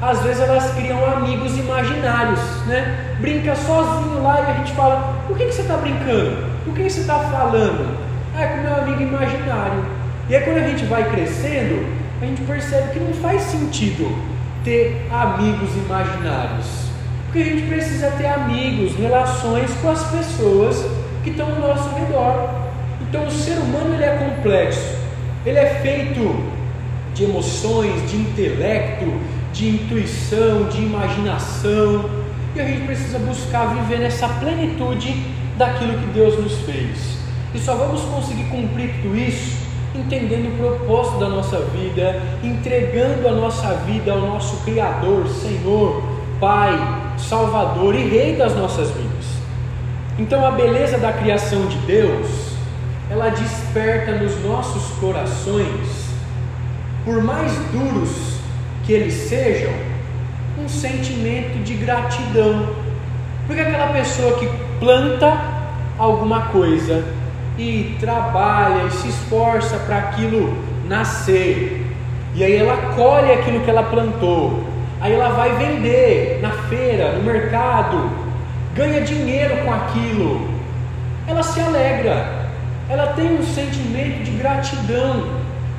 às 0.00 0.20
vezes 0.22 0.42
elas 0.42 0.74
criam 0.74 1.04
amigos 1.06 1.56
imaginários, 1.56 2.40
né? 2.66 3.16
Brinca 3.20 3.54
sozinho 3.54 4.20
lá 4.20 4.40
e 4.40 4.50
a 4.50 4.54
gente 4.54 4.72
fala: 4.72 5.24
o 5.30 5.34
que, 5.36 5.46
que 5.46 5.52
você 5.52 5.62
está 5.62 5.76
brincando? 5.76 6.44
O 6.66 6.72
que, 6.72 6.82
que 6.82 6.90
você 6.90 7.02
está 7.02 7.20
falando? 7.20 7.96
Ah, 8.36 8.42
é 8.42 8.46
com 8.48 8.62
meu 8.62 8.74
amigo 8.74 9.02
imaginário. 9.02 9.84
E 10.28 10.34
aí 10.34 10.42
quando 10.42 10.56
a 10.56 10.66
gente 10.66 10.84
vai 10.86 11.08
crescendo, 11.08 11.86
a 12.20 12.26
gente 12.26 12.42
percebe 12.42 12.94
que 12.94 12.98
não 12.98 13.12
faz 13.14 13.42
sentido 13.42 14.10
ter 14.64 15.06
amigos 15.12 15.70
imaginários. 15.76 16.66
Porque 17.26 17.38
a 17.38 17.44
gente 17.44 17.68
precisa 17.68 18.10
ter 18.10 18.26
amigos, 18.26 18.96
relações 18.96 19.70
com 19.80 19.88
as 19.88 20.02
pessoas 20.10 21.01
que 21.22 21.30
estão 21.30 21.46
ao 21.46 21.60
nosso 21.60 21.88
redor. 21.94 22.50
Então 23.00 23.26
o 23.26 23.30
ser 23.30 23.58
humano 23.58 23.94
ele 23.94 24.04
é 24.04 24.16
complexo. 24.16 24.96
Ele 25.44 25.58
é 25.58 25.80
feito 25.80 26.52
de 27.14 27.24
emoções, 27.24 28.10
de 28.10 28.16
intelecto, 28.16 29.06
de 29.52 29.68
intuição, 29.68 30.64
de 30.68 30.82
imaginação. 30.82 32.08
E 32.54 32.60
a 32.60 32.64
gente 32.64 32.86
precisa 32.86 33.18
buscar 33.18 33.74
viver 33.74 33.98
nessa 33.98 34.28
plenitude 34.28 35.14
daquilo 35.56 35.98
que 35.98 36.06
Deus 36.06 36.38
nos 36.38 36.60
fez. 36.60 37.18
E 37.54 37.58
só 37.58 37.74
vamos 37.74 38.02
conseguir 38.02 38.44
cumprir 38.44 38.90
tudo 39.02 39.16
isso 39.16 39.62
entendendo 39.94 40.54
o 40.54 40.56
propósito 40.56 41.18
da 41.18 41.28
nossa 41.28 41.58
vida, 41.60 42.20
entregando 42.42 43.28
a 43.28 43.32
nossa 43.32 43.74
vida 43.86 44.12
ao 44.12 44.20
nosso 44.20 44.56
Criador, 44.64 45.28
Senhor, 45.28 46.02
Pai, 46.40 46.72
Salvador 47.18 47.94
e 47.94 48.08
Rei 48.08 48.36
das 48.36 48.54
nossas 48.56 48.90
vidas. 48.90 49.11
Então 50.18 50.46
a 50.46 50.50
beleza 50.50 50.98
da 50.98 51.12
criação 51.12 51.66
de 51.66 51.76
Deus, 51.78 52.52
ela 53.10 53.30
desperta 53.30 54.12
nos 54.12 54.42
nossos 54.44 54.98
corações, 54.98 56.06
por 57.04 57.22
mais 57.22 57.52
duros 57.72 58.36
que 58.84 58.92
eles 58.92 59.14
sejam, 59.14 59.72
um 60.62 60.68
sentimento 60.68 61.62
de 61.64 61.74
gratidão. 61.74 62.68
Porque 63.46 63.62
aquela 63.62 63.88
pessoa 63.88 64.38
que 64.38 64.48
planta 64.78 65.36
alguma 65.98 66.42
coisa 66.48 67.04
e 67.58 67.96
trabalha 67.98 68.84
e 68.84 68.90
se 68.90 69.08
esforça 69.08 69.76
para 69.78 69.98
aquilo 69.98 70.54
nascer. 70.86 71.86
E 72.34 72.44
aí 72.44 72.56
ela 72.56 72.94
colhe 72.94 73.32
aquilo 73.32 73.60
que 73.60 73.70
ela 73.70 73.82
plantou. 73.82 74.62
Aí 75.00 75.12
ela 75.14 75.30
vai 75.30 75.56
vender 75.56 76.38
na 76.40 76.50
feira, 76.68 77.12
no 77.12 77.24
mercado, 77.24 78.21
ganha 78.74 79.00
dinheiro 79.00 79.64
com 79.64 79.72
aquilo. 79.72 80.48
Ela 81.26 81.42
se 81.42 81.60
alegra. 81.60 82.42
Ela 82.88 83.08
tem 83.14 83.38
um 83.38 83.42
sentimento 83.42 84.24
de 84.24 84.32
gratidão, 84.32 85.24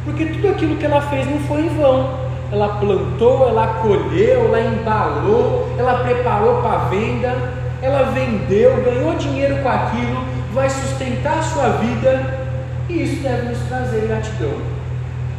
porque 0.06 0.26
tudo 0.26 0.50
aquilo 0.50 0.78
que 0.78 0.86
ela 0.86 1.02
fez 1.02 1.30
não 1.30 1.40
foi 1.42 1.62
em 1.62 1.70
vão. 1.70 2.24
Ela 2.52 2.78
plantou, 2.78 3.50
ela 3.50 3.68
colheu, 3.82 4.46
ela 4.46 4.62
embalou, 4.62 5.76
ela 5.78 6.04
preparou 6.04 6.62
para 6.62 6.86
venda, 6.90 7.36
ela 7.82 8.12
vendeu, 8.12 8.84
ganhou 8.84 9.16
dinheiro 9.16 9.58
com 9.62 9.70
aquilo 9.70 10.34
vai 10.54 10.70
sustentar 10.70 11.40
a 11.40 11.42
sua 11.42 11.70
vida 11.70 12.40
e 12.88 13.02
isso 13.02 13.24
deve 13.24 13.50
nos 13.50 13.60
trazer 13.68 14.08
gratidão. 14.08 14.54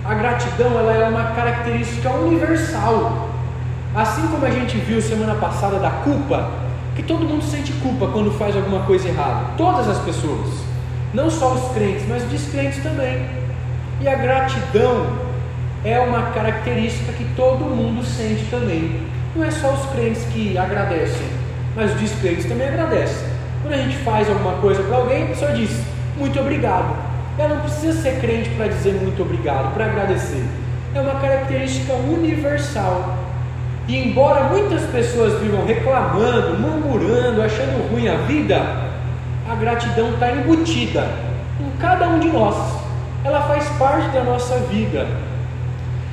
A 0.04 0.14
gratidão 0.14 0.78
ela 0.78 0.92
é 0.92 1.08
uma 1.08 1.24
característica 1.34 2.10
universal. 2.10 3.28
Assim 3.94 4.26
como 4.26 4.44
a 4.44 4.50
gente 4.50 4.76
viu 4.78 5.00
semana 5.00 5.36
passada 5.36 5.78
da 5.78 5.90
culpa, 5.90 6.50
que 6.94 7.02
todo 7.02 7.24
mundo 7.24 7.42
sente 7.42 7.72
culpa 7.74 8.06
quando 8.08 8.30
faz 8.32 8.54
alguma 8.54 8.80
coisa 8.84 9.08
errada. 9.08 9.46
Todas 9.56 9.88
as 9.88 9.98
pessoas, 9.98 10.48
não 11.12 11.28
só 11.30 11.52
os 11.54 11.72
crentes, 11.72 12.04
mas 12.08 12.22
os 12.24 12.30
descrentes 12.30 12.82
também. 12.82 13.26
E 14.00 14.08
a 14.08 14.14
gratidão 14.14 15.06
é 15.84 15.98
uma 16.00 16.30
característica 16.30 17.12
que 17.12 17.24
todo 17.36 17.64
mundo 17.64 18.04
sente 18.04 18.44
também. 18.50 19.00
Não 19.34 19.44
é 19.44 19.50
só 19.50 19.72
os 19.72 19.86
crentes 19.90 20.24
que 20.32 20.56
agradecem, 20.56 21.26
mas 21.74 21.92
os 21.92 22.00
descrentes 22.00 22.46
também 22.46 22.68
agradecem. 22.68 23.28
Quando 23.62 23.74
a 23.74 23.78
gente 23.78 23.96
faz 23.98 24.28
alguma 24.28 24.54
coisa 24.54 24.82
para 24.82 24.96
alguém, 24.96 25.24
a 25.24 25.26
pessoa 25.26 25.52
diz 25.52 25.70
muito 26.16 26.38
obrigado. 26.38 26.94
Ela 27.36 27.56
não 27.56 27.62
precisa 27.62 28.00
ser 28.00 28.20
crente 28.20 28.50
para 28.50 28.68
dizer 28.68 28.94
muito 28.94 29.20
obrigado, 29.22 29.74
para 29.74 29.86
agradecer. 29.86 30.44
É 30.94 31.00
uma 31.00 31.18
característica 31.20 31.92
universal. 31.94 33.23
E 33.86 33.96
embora 33.96 34.44
muitas 34.44 34.82
pessoas 34.90 35.38
vivam 35.40 35.66
reclamando, 35.66 36.58
murmurando, 36.58 37.42
achando 37.42 37.90
ruim 37.90 38.08
a 38.08 38.16
vida, 38.16 38.62
a 39.50 39.54
gratidão 39.54 40.10
está 40.14 40.32
embutida 40.32 41.06
em 41.60 41.78
cada 41.78 42.08
um 42.08 42.18
de 42.18 42.28
nós. 42.28 42.56
Ela 43.22 43.42
faz 43.42 43.68
parte 43.78 44.08
da 44.08 44.24
nossa 44.24 44.56
vida. 44.70 45.06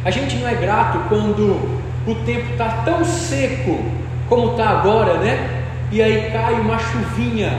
A 0.04 0.12
gente 0.12 0.36
não 0.38 0.48
é 0.48 0.56
grato 0.56 1.00
quando 1.08 1.80
o 2.08 2.16
tempo 2.26 2.52
está 2.52 2.84
tão 2.84 3.06
seco 3.06 3.80
como 4.28 4.52
está 4.52 4.70
agora, 4.70 5.16
né? 5.16 5.62
e 5.92 6.02
aí 6.02 6.32
cai 6.32 6.54
uma 6.54 6.80
chuvinha, 6.80 7.52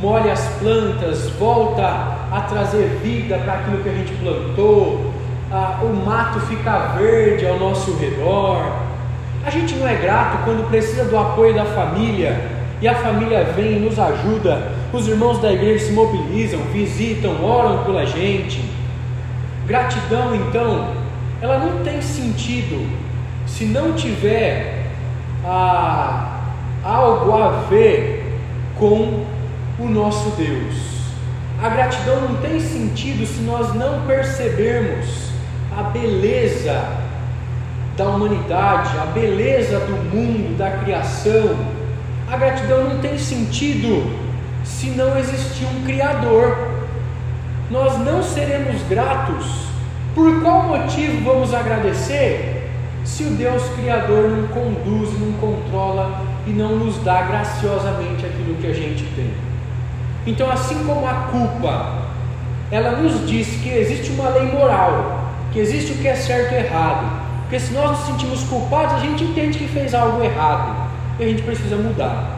molha 0.00 0.32
as 0.32 0.46
plantas, 0.60 1.28
volta 1.30 1.82
a 2.30 2.40
trazer 2.48 3.00
vida 3.02 3.36
para 3.38 3.54
aquilo 3.54 3.82
que 3.82 3.88
a 3.88 3.92
gente 3.92 4.12
plantou, 4.14 5.12
ah, 5.50 5.80
o 5.82 5.92
mato 6.06 6.38
fica 6.46 6.94
verde 6.96 7.46
ao 7.46 7.58
nosso 7.58 7.96
redor. 7.96 8.83
A 9.44 9.50
gente 9.50 9.74
não 9.74 9.86
é 9.86 9.94
grato 9.96 10.42
quando 10.44 10.68
precisa 10.70 11.04
do 11.04 11.18
apoio 11.18 11.54
da 11.54 11.66
família 11.66 12.40
e 12.80 12.88
a 12.88 12.94
família 12.94 13.44
vem 13.44 13.76
e 13.76 13.80
nos 13.80 13.98
ajuda. 13.98 14.72
Os 14.90 15.06
irmãos 15.06 15.38
da 15.38 15.52
igreja 15.52 15.86
se 15.86 15.92
mobilizam, 15.92 16.60
visitam, 16.72 17.44
oram 17.44 17.84
pela 17.84 18.06
gente. 18.06 18.64
Gratidão, 19.66 20.34
então, 20.34 20.88
ela 21.42 21.58
não 21.58 21.84
tem 21.84 22.00
sentido 22.00 22.88
se 23.46 23.66
não 23.66 23.92
tiver 23.92 24.86
a 25.44 26.40
algo 26.82 27.32
a 27.32 27.50
ver 27.68 28.38
com 28.78 29.24
o 29.78 29.88
nosso 29.88 30.30
Deus. 30.36 30.74
A 31.62 31.68
gratidão 31.68 32.20
não 32.22 32.36
tem 32.36 32.60
sentido 32.60 33.26
se 33.26 33.40
nós 33.42 33.74
não 33.74 34.06
percebermos 34.06 35.30
a 35.76 35.82
beleza 35.82 37.03
da 37.96 38.04
humanidade, 38.04 38.90
a 38.98 39.06
beleza 39.06 39.78
do 39.80 39.92
mundo, 39.92 40.56
da 40.58 40.70
criação. 40.78 41.56
A 42.30 42.36
gratidão 42.36 42.84
não 42.84 42.98
tem 42.98 43.16
sentido 43.18 44.10
se 44.64 44.86
não 44.90 45.16
existir 45.18 45.66
um 45.66 45.84
Criador. 45.84 46.56
Nós 47.70 47.98
não 47.98 48.22
seremos 48.22 48.82
gratos. 48.88 49.64
Por 50.14 50.42
qual 50.42 50.64
motivo 50.64 51.24
vamos 51.24 51.52
agradecer 51.52 52.70
se 53.04 53.24
o 53.24 53.30
Deus 53.30 53.62
Criador 53.76 54.30
não 54.30 54.48
conduz, 54.48 55.10
não 55.20 55.32
controla 55.32 56.22
e 56.46 56.50
não 56.50 56.76
nos 56.76 56.98
dá 57.02 57.22
graciosamente 57.22 58.24
aquilo 58.24 58.54
que 58.56 58.66
a 58.66 58.72
gente 58.72 59.04
tem. 59.14 59.30
Então, 60.26 60.50
assim 60.50 60.84
como 60.84 61.06
a 61.06 61.28
culpa, 61.30 62.04
ela 62.70 62.92
nos 62.92 63.26
diz 63.28 63.46
que 63.62 63.68
existe 63.68 64.10
uma 64.12 64.30
lei 64.30 64.50
moral, 64.50 65.30
que 65.52 65.58
existe 65.58 65.92
o 65.92 65.96
que 65.96 66.08
é 66.08 66.14
certo 66.14 66.52
e 66.54 66.56
errado, 66.56 67.23
Porque 67.54 67.66
se 67.66 67.72
nós 67.72 67.90
nos 67.90 68.06
sentimos 68.06 68.42
culpados, 68.42 68.94
a 68.94 68.98
gente 68.98 69.22
entende 69.22 69.58
que 69.58 69.68
fez 69.68 69.94
algo 69.94 70.20
errado 70.24 70.90
e 71.20 71.22
a 71.22 71.28
gente 71.28 71.42
precisa 71.42 71.76
mudar. 71.76 72.36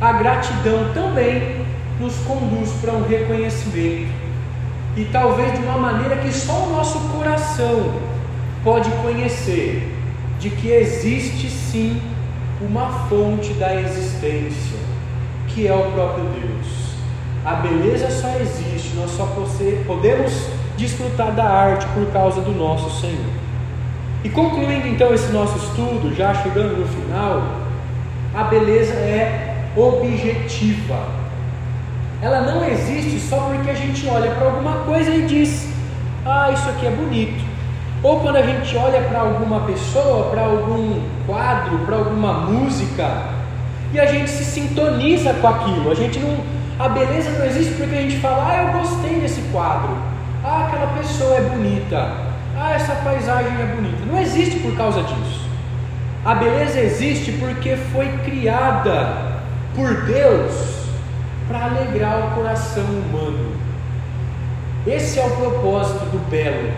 A 0.00 0.14
gratidão 0.14 0.92
também 0.92 1.64
nos 2.00 2.16
conduz 2.26 2.68
para 2.80 2.92
um 2.94 3.06
reconhecimento 3.06 4.10
e 4.96 5.04
talvez 5.12 5.52
de 5.52 5.64
uma 5.64 5.78
maneira 5.78 6.16
que 6.16 6.32
só 6.32 6.64
o 6.64 6.70
nosso 6.70 6.98
coração 7.10 8.00
pode 8.64 8.90
conhecer 9.00 9.96
de 10.40 10.50
que 10.50 10.72
existe 10.72 11.48
sim 11.48 12.02
uma 12.60 13.06
fonte 13.08 13.52
da 13.52 13.80
existência, 13.80 14.78
que 15.46 15.68
é 15.68 15.72
o 15.72 15.92
próprio 15.92 16.24
Deus. 16.24 16.96
A 17.44 17.54
beleza 17.54 18.10
só 18.10 18.36
existe, 18.40 18.96
nós 18.96 19.12
só 19.12 19.24
podemos 19.86 20.32
desfrutar 20.76 21.30
da 21.30 21.44
arte 21.44 21.86
por 21.94 22.06
causa 22.06 22.40
do 22.40 22.50
nosso 22.50 23.00
Senhor. 23.00 23.37
E 24.28 24.30
concluindo 24.30 24.86
então 24.86 25.14
esse 25.14 25.32
nosso 25.32 25.56
estudo, 25.56 26.14
já 26.14 26.34
chegando 26.34 26.76
no 26.76 26.86
final, 26.86 27.42
a 28.34 28.42
beleza 28.44 28.92
é 28.92 29.64
objetiva. 29.74 30.98
Ela 32.20 32.42
não 32.42 32.62
existe 32.62 33.20
só 33.20 33.38
porque 33.38 33.70
a 33.70 33.74
gente 33.74 34.06
olha 34.06 34.30
para 34.32 34.48
alguma 34.48 34.84
coisa 34.84 35.10
e 35.14 35.22
diz: 35.22 35.72
Ah, 36.26 36.50
isso 36.52 36.68
aqui 36.68 36.88
é 36.88 36.90
bonito. 36.90 37.42
Ou 38.02 38.20
quando 38.20 38.36
a 38.36 38.42
gente 38.42 38.76
olha 38.76 39.00
para 39.00 39.20
alguma 39.20 39.60
pessoa, 39.60 40.28
para 40.30 40.42
algum 40.42 41.00
quadro, 41.26 41.78
para 41.86 41.96
alguma 41.96 42.34
música, 42.34 43.08
e 43.94 43.98
a 43.98 44.04
gente 44.04 44.28
se 44.28 44.44
sintoniza 44.44 45.32
com 45.40 45.48
aquilo. 45.48 45.90
A 45.90 45.94
gente 45.94 46.18
não, 46.18 46.36
a 46.78 46.90
beleza 46.90 47.30
não 47.30 47.46
existe 47.46 47.72
porque 47.78 47.96
a 47.96 48.02
gente 48.02 48.18
fala: 48.18 48.46
"Ah, 48.46 48.62
eu 48.64 48.78
gostei 48.78 49.20
desse 49.20 49.40
quadro. 49.52 49.96
Ah, 50.44 50.66
aquela 50.66 50.88
pessoa 50.98 51.34
é 51.34 51.40
bonita. 51.40 52.27
Ah, 52.60 52.72
essa 52.72 52.94
paisagem 52.96 53.52
é 53.52 53.66
bonita". 53.74 54.04
Não 54.10 54.18
existe 54.18 54.58
por 54.58 54.76
causa 54.76 55.02
disso. 55.02 55.48
A 56.24 56.34
beleza 56.34 56.80
existe 56.80 57.30
porque 57.32 57.76
foi 57.92 58.08
criada 58.24 59.38
por 59.76 60.02
Deus 60.02 60.52
para 61.46 61.66
alegrar 61.66 62.26
o 62.26 62.34
coração 62.34 62.84
humano. 62.84 63.52
Esse 64.86 65.20
é 65.20 65.24
o 65.24 65.30
propósito 65.30 66.04
do 66.06 66.18
belo. 66.28 66.72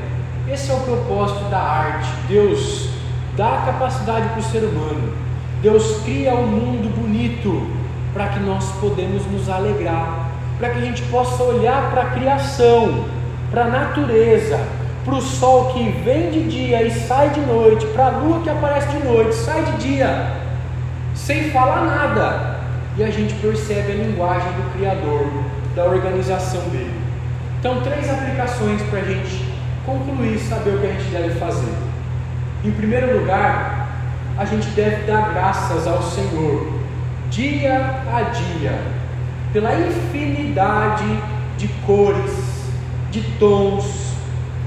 Esse 0.48 0.70
é 0.70 0.74
o 0.74 0.80
propósito 0.80 1.48
da 1.48 1.58
arte. 1.58 2.08
Deus 2.28 2.90
dá 3.36 3.62
capacidade 3.64 4.28
para 4.28 4.40
o 4.40 4.42
ser 4.42 4.64
humano. 4.64 5.14
Deus 5.62 6.00
cria 6.04 6.34
um 6.34 6.46
mundo 6.46 6.94
bonito 6.94 7.66
para 8.12 8.28
que 8.28 8.40
nós 8.40 8.70
podemos 8.80 9.24
nos 9.26 9.48
alegrar, 9.48 10.30
para 10.58 10.70
que 10.70 10.78
a 10.78 10.80
gente 10.82 11.02
possa 11.04 11.42
olhar 11.42 11.90
para 11.90 12.02
a 12.02 12.10
criação, 12.10 13.04
para 13.50 13.64
a 13.64 13.68
natureza, 13.68 14.60
para 15.10 15.18
o 15.18 15.22
sol 15.22 15.72
que 15.72 15.90
vem 16.04 16.30
de 16.30 16.44
dia 16.44 16.84
e 16.84 16.90
sai 16.92 17.30
de 17.30 17.40
noite, 17.40 17.84
para 17.86 18.06
a 18.06 18.10
lua 18.10 18.40
que 18.42 18.48
aparece 18.48 18.86
de 18.96 19.04
noite, 19.04 19.34
sai 19.34 19.64
de 19.64 19.72
dia, 19.78 20.36
sem 21.16 21.50
falar 21.50 21.84
nada. 21.84 22.60
E 22.96 23.02
a 23.02 23.10
gente 23.10 23.34
percebe 23.34 23.90
a 23.90 23.94
linguagem 23.96 24.52
do 24.52 24.72
Criador, 24.72 25.26
da 25.74 25.84
organização 25.84 26.60
dele. 26.68 26.94
Então, 27.58 27.82
três 27.82 28.08
aplicações 28.08 28.80
para 28.82 29.00
a 29.00 29.04
gente 29.04 29.44
concluir 29.84 30.38
saber 30.38 30.76
o 30.76 30.78
que 30.78 30.86
a 30.86 30.92
gente 30.92 31.10
deve 31.10 31.30
fazer. 31.40 31.74
Em 32.64 32.70
primeiro 32.70 33.18
lugar, 33.18 33.88
a 34.38 34.44
gente 34.44 34.68
deve 34.68 35.06
dar 35.06 35.32
graças 35.32 35.88
ao 35.88 36.02
Senhor, 36.02 36.72
dia 37.30 38.00
a 38.12 38.22
dia, 38.22 38.78
pela 39.52 39.74
infinidade 39.74 41.04
de 41.58 41.66
cores, 41.84 42.64
de 43.10 43.22
tons, 43.38 43.99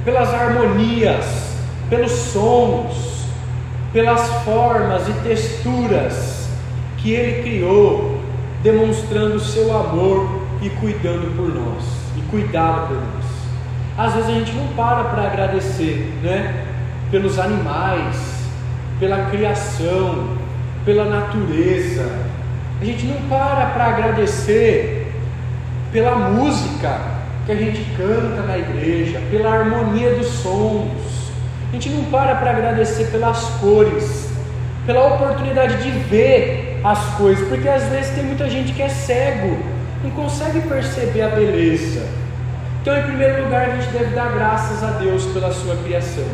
pelas 0.04 0.34
harmonias, 0.34 1.56
pelos 1.90 2.12
sons, 2.12 3.26
pelas 3.92 4.28
formas 4.44 5.08
e 5.08 5.14
texturas 5.28 6.48
que 6.98 7.12
Ele 7.12 7.44
criou, 7.44 8.20
demonstrando 8.62 9.36
o 9.36 9.40
seu 9.40 9.76
amor 9.76 10.42
e 10.62 10.70
cuidando 10.70 11.36
por 11.36 11.54
nós, 11.54 11.84
e 12.18 12.22
cuidado 12.30 12.88
por 12.88 12.98
nós. 12.98 13.24
Às 13.98 14.14
vezes 14.14 14.30
a 14.30 14.34
gente 14.34 14.52
não 14.54 14.68
para 14.70 15.04
para 15.06 15.28
agradecer, 15.28 16.12
né? 16.24 16.66
Pelos 17.12 17.38
animais, 17.38 18.18
pela 19.00 19.26
criação, 19.26 20.30
pela 20.84 21.06
natureza. 21.06 22.10
A 22.82 22.86
gente 22.86 23.06
não 23.06 23.18
para 23.30 23.68
para 23.68 23.86
agradecer 23.86 25.14
pela 25.92 26.16
música 26.16 27.13
que 27.46 27.52
a 27.52 27.56
gente 27.56 27.84
canta 27.98 28.42
na 28.44 28.58
igreja, 28.58 29.22
pela 29.30 29.52
harmonia 29.52 30.16
dos 30.16 30.28
sons. 30.28 31.32
A 31.70 31.74
gente 31.74 31.90
não 31.90 32.06
para 32.06 32.36
para 32.36 32.52
agradecer 32.52 33.06
pelas 33.12 33.44
cores, 33.60 34.30
pela 34.86 35.16
oportunidade 35.16 35.82
de 35.84 35.90
ver 35.92 36.80
as 36.84 37.00
coisas, 37.16 37.48
porque 37.48 37.68
às 37.68 37.84
vezes 37.84 38.14
tem 38.14 38.24
muita 38.24 38.50
gente 38.50 38.74
que 38.74 38.82
é 38.82 38.90
cego, 38.90 39.58
não 40.04 40.12
consegue 40.12 40.62
perceber 40.62 41.22
a 41.22 41.30
beleza. 41.30 42.06
Então, 42.82 42.98
em 42.98 43.04
primeiro 43.04 43.44
lugar, 43.44 43.70
a 43.70 43.76
gente 43.76 43.92
deve 43.92 44.14
dar 44.14 44.32
graças 44.34 44.84
a 44.84 44.92
Deus 44.92 45.26
pela 45.28 45.52
sua 45.52 45.76
criação. 45.78 46.28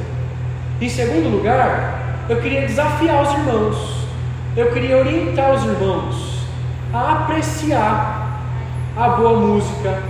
Em 0.82 0.90
segundo 0.90 1.30
lugar, 1.30 2.26
eu 2.28 2.42
queria 2.42 2.62
desafiar 2.62 3.22
os 3.22 3.34
irmãos, 3.34 4.06
eu 4.58 4.72
queria 4.72 4.98
orientar 4.98 5.54
os 5.54 5.64
irmãos 5.64 6.40
a 6.94 7.12
apreciar 7.14 8.42
a 8.98 9.10
boa 9.10 9.40
música, 9.40 10.02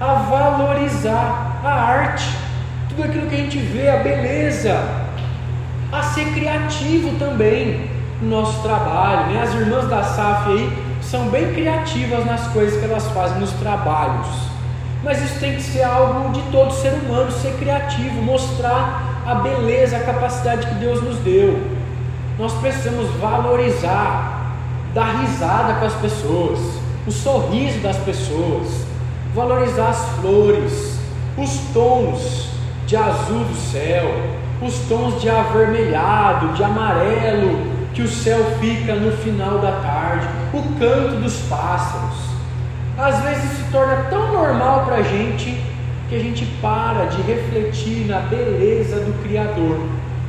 a 0.00 0.14
valorizar 0.14 1.60
a 1.64 1.70
arte, 1.70 2.28
tudo 2.88 3.04
aquilo 3.04 3.26
que 3.26 3.34
a 3.34 3.38
gente 3.38 3.58
vê, 3.58 3.88
a 3.88 3.96
beleza, 3.96 4.78
a 5.90 6.02
ser 6.02 6.32
criativo 6.34 7.18
também 7.18 7.90
no 8.20 8.28
nosso 8.40 8.62
trabalho. 8.62 9.32
Né? 9.32 9.42
As 9.42 9.54
irmãs 9.54 9.88
da 9.88 10.02
SAF 10.02 10.50
aí 10.50 10.72
são 11.02 11.28
bem 11.28 11.52
criativas 11.52 12.24
nas 12.24 12.46
coisas 12.48 12.78
que 12.78 12.84
elas 12.84 13.06
fazem 13.08 13.38
nos 13.38 13.52
trabalhos. 13.52 14.26
Mas 15.02 15.22
isso 15.22 15.38
tem 15.40 15.54
que 15.54 15.62
ser 15.62 15.82
algo 15.82 16.30
de 16.32 16.42
todo 16.50 16.72
ser 16.72 16.92
humano, 16.92 17.30
ser 17.30 17.52
criativo, 17.54 18.20
mostrar 18.22 19.22
a 19.26 19.36
beleza, 19.36 19.96
a 19.96 20.00
capacidade 20.00 20.66
que 20.66 20.74
Deus 20.74 21.02
nos 21.02 21.18
deu. 21.18 21.60
Nós 22.38 22.52
precisamos 22.54 23.08
valorizar, 23.16 24.52
dar 24.94 25.20
risada 25.20 25.74
com 25.74 25.86
as 25.86 25.94
pessoas, 25.94 26.58
o 27.06 27.10
sorriso 27.10 27.78
das 27.80 27.96
pessoas, 27.98 28.87
valorizar 29.34 29.88
as 29.88 30.08
flores, 30.20 30.98
os 31.36 31.50
tons 31.72 32.48
de 32.86 32.96
azul 32.96 33.44
do 33.44 33.56
céu, 33.56 34.04
os 34.62 34.78
tons 34.88 35.20
de 35.20 35.28
avermelhado, 35.28 36.54
de 36.54 36.64
amarelo 36.64 37.78
que 37.94 38.02
o 38.02 38.08
céu 38.08 38.44
fica 38.60 38.94
no 38.94 39.12
final 39.18 39.58
da 39.58 39.72
tarde, 39.72 40.26
o 40.52 40.62
canto 40.78 41.20
dos 41.20 41.36
pássaros 41.48 42.28
às 42.98 43.20
vezes 43.20 43.52
se 43.52 43.70
torna 43.70 43.94
tão 44.10 44.32
normal 44.32 44.84
para 44.84 44.96
a 44.96 45.02
gente 45.02 45.56
que 46.08 46.16
a 46.16 46.18
gente 46.18 46.44
para 46.60 47.04
de 47.04 47.22
refletir 47.22 48.06
na 48.06 48.18
beleza 48.18 48.96
do 48.96 49.22
Criador 49.22 49.78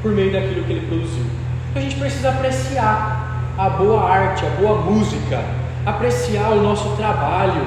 por 0.03 0.11
meio 0.11 0.31
daquilo 0.31 0.63
que 0.65 0.73
ele 0.73 0.87
produziu. 0.87 1.25
A 1.73 1.79
gente 1.79 1.95
precisa 1.95 2.29
apreciar 2.29 3.53
a 3.57 3.69
boa 3.71 4.07
arte, 4.07 4.45
a 4.45 4.49
boa 4.61 4.81
música, 4.81 5.43
apreciar 5.83 6.51
o 6.51 6.61
nosso 6.61 6.95
trabalho, 6.95 7.65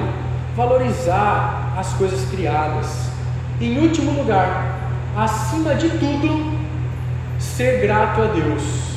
valorizar 0.55 1.73
as 1.77 1.93
coisas 1.93 2.23
criadas. 2.29 3.09
Em 3.59 3.77
último 3.79 4.11
lugar, 4.11 4.89
acima 5.15 5.75
de 5.75 5.89
tudo, 5.89 6.53
ser 7.39 7.81
grato 7.81 8.21
a 8.21 8.25
Deus 8.25 8.93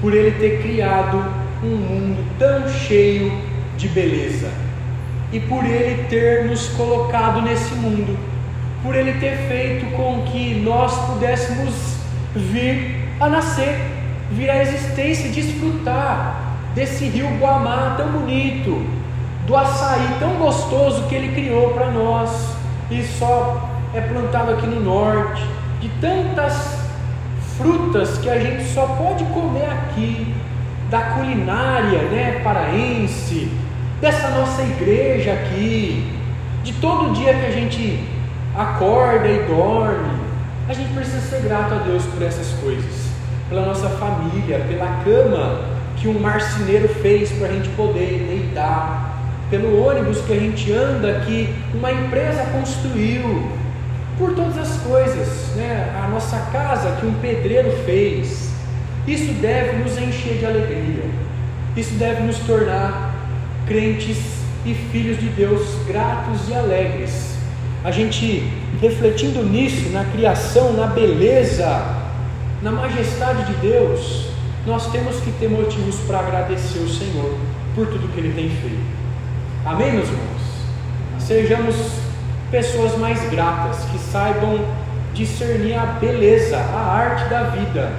por 0.00 0.14
Ele 0.14 0.32
ter 0.32 0.62
criado 0.62 1.24
um 1.62 1.76
mundo 1.76 2.24
tão 2.38 2.68
cheio 2.68 3.32
de 3.76 3.88
beleza 3.88 4.50
e 5.32 5.40
por 5.40 5.64
Ele 5.64 6.04
ter 6.04 6.44
nos 6.44 6.68
colocado 6.68 7.42
nesse 7.42 7.74
mundo, 7.74 8.16
por 8.82 8.94
Ele 8.94 9.14
ter 9.14 9.36
feito 9.48 9.86
com 9.96 10.22
que 10.22 10.54
nós 10.54 10.94
pudéssemos 11.06 11.96
vir 12.34 13.08
a 13.18 13.28
nascer, 13.28 13.76
vir 14.30 14.50
à 14.50 14.62
existência, 14.62 15.30
desfrutar 15.30 16.42
desse 16.74 17.06
rio 17.06 17.28
Guamá 17.38 17.94
tão 17.96 18.08
bonito, 18.08 18.86
do 19.46 19.56
açaí 19.56 20.16
tão 20.18 20.34
gostoso 20.34 21.04
que 21.04 21.14
Ele 21.14 21.34
criou 21.34 21.72
para 21.72 21.90
nós. 21.90 22.56
E 22.90 23.02
só 23.02 23.68
é 23.94 24.00
plantado 24.00 24.52
aqui 24.52 24.66
no 24.66 24.80
norte, 24.80 25.42
de 25.80 25.88
tantas 26.00 26.76
frutas 27.56 28.18
que 28.18 28.28
a 28.28 28.38
gente 28.38 28.64
só 28.72 28.86
pode 28.86 29.24
comer 29.26 29.68
aqui, 29.70 30.34
da 30.90 31.00
culinária 31.00 32.02
né, 32.02 32.40
paraense, 32.44 33.50
dessa 34.00 34.28
nossa 34.30 34.62
igreja 34.62 35.32
aqui, 35.32 36.12
de 36.62 36.72
todo 36.74 37.14
dia 37.14 37.34
que 37.34 37.46
a 37.46 37.50
gente 37.50 38.04
acorda 38.54 39.26
e 39.26 39.42
dorme. 39.44 40.16
A 40.68 40.72
gente 40.72 40.92
precisa 40.92 41.20
ser 41.20 41.42
grato 41.42 41.74
a 41.74 41.78
Deus 41.78 42.04
por 42.04 42.22
essas 42.22 42.48
coisas, 42.60 43.10
pela 43.48 43.66
nossa 43.66 43.88
família, 43.88 44.64
pela 44.68 44.86
cama 45.04 45.76
que 45.96 46.08
um 46.08 46.18
marceneiro 46.20 46.88
fez 46.88 47.32
para 47.32 47.48
a 47.48 47.52
gente 47.52 47.68
poder 47.70 48.26
deitar, 48.28 49.15
pelo 49.50 49.86
ônibus 49.86 50.20
que 50.22 50.32
a 50.32 50.38
gente 50.38 50.72
anda, 50.72 51.20
que 51.26 51.54
uma 51.74 51.92
empresa 51.92 52.44
construiu, 52.52 53.50
por 54.18 54.34
todas 54.34 54.56
as 54.56 54.78
coisas, 54.78 55.54
né? 55.56 55.94
a 56.02 56.08
nossa 56.08 56.38
casa 56.50 56.96
que 56.98 57.06
um 57.06 57.14
pedreiro 57.14 57.70
fez, 57.84 58.50
isso 59.06 59.32
deve 59.34 59.76
nos 59.78 59.96
encher 59.98 60.38
de 60.38 60.46
alegria, 60.46 61.04
isso 61.76 61.94
deve 61.94 62.22
nos 62.22 62.38
tornar 62.38 63.14
crentes 63.66 64.18
e 64.64 64.74
filhos 64.74 65.18
de 65.18 65.28
Deus 65.28 65.62
gratos 65.86 66.48
e 66.48 66.54
alegres. 66.54 67.36
A 67.84 67.90
gente 67.90 68.50
refletindo 68.80 69.44
nisso, 69.44 69.90
na 69.90 70.04
criação, 70.04 70.72
na 70.72 70.86
beleza, 70.86 71.94
na 72.62 72.72
majestade 72.72 73.44
de 73.44 73.52
Deus, 73.60 74.30
nós 74.66 74.90
temos 74.90 75.20
que 75.20 75.30
ter 75.32 75.48
motivos 75.48 75.96
para 76.06 76.18
agradecer 76.20 76.78
o 76.78 76.88
Senhor 76.88 77.38
por 77.74 77.86
tudo 77.86 78.12
que 78.12 78.18
Ele 78.18 78.32
tem 78.34 78.48
feito. 78.48 79.05
Amém, 79.66 79.94
meus 79.94 80.08
irmãos? 80.08 80.42
Sejamos 81.18 81.74
pessoas 82.52 82.96
mais 82.98 83.28
gratas, 83.30 83.78
que 83.90 83.98
saibam 83.98 84.60
discernir 85.12 85.74
a 85.74 85.86
beleza, 85.86 86.56
a 86.56 86.94
arte 86.94 87.28
da 87.28 87.42
vida, 87.50 87.90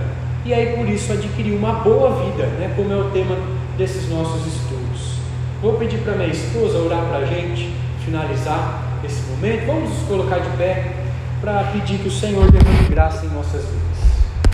e 0.46 0.54
aí 0.54 0.78
por 0.78 0.88
isso 0.88 1.12
adquirir 1.12 1.58
uma 1.58 1.74
boa 1.74 2.24
vida, 2.24 2.46
né, 2.58 2.72
como 2.74 2.94
é 2.94 2.96
o 2.96 3.12
tema 3.12 3.36
desses 3.78 4.10
nossos 4.10 4.48
estudos. 4.48 5.18
Vou 5.62 5.74
pedir 5.74 5.98
para 5.98 6.14
minha 6.14 6.30
esposa 6.30 6.78
orar 6.78 7.04
para 7.04 7.18
a 7.18 7.26
gente 7.26 7.76
finalizar 8.06 9.02
esse 9.04 9.30
momento. 9.30 9.66
Vamos 9.66 9.90
nos 9.90 10.08
colocar 10.08 10.40
de 10.40 10.50
pé 10.56 10.94
para 11.42 11.66
pedir 11.66 12.00
que 12.00 12.08
o 12.08 12.12
Senhor 12.12 12.50
derrame 12.50 12.88
graça 12.88 13.26
em 13.26 13.30
nossas 13.30 13.66
vidas. 13.66 13.87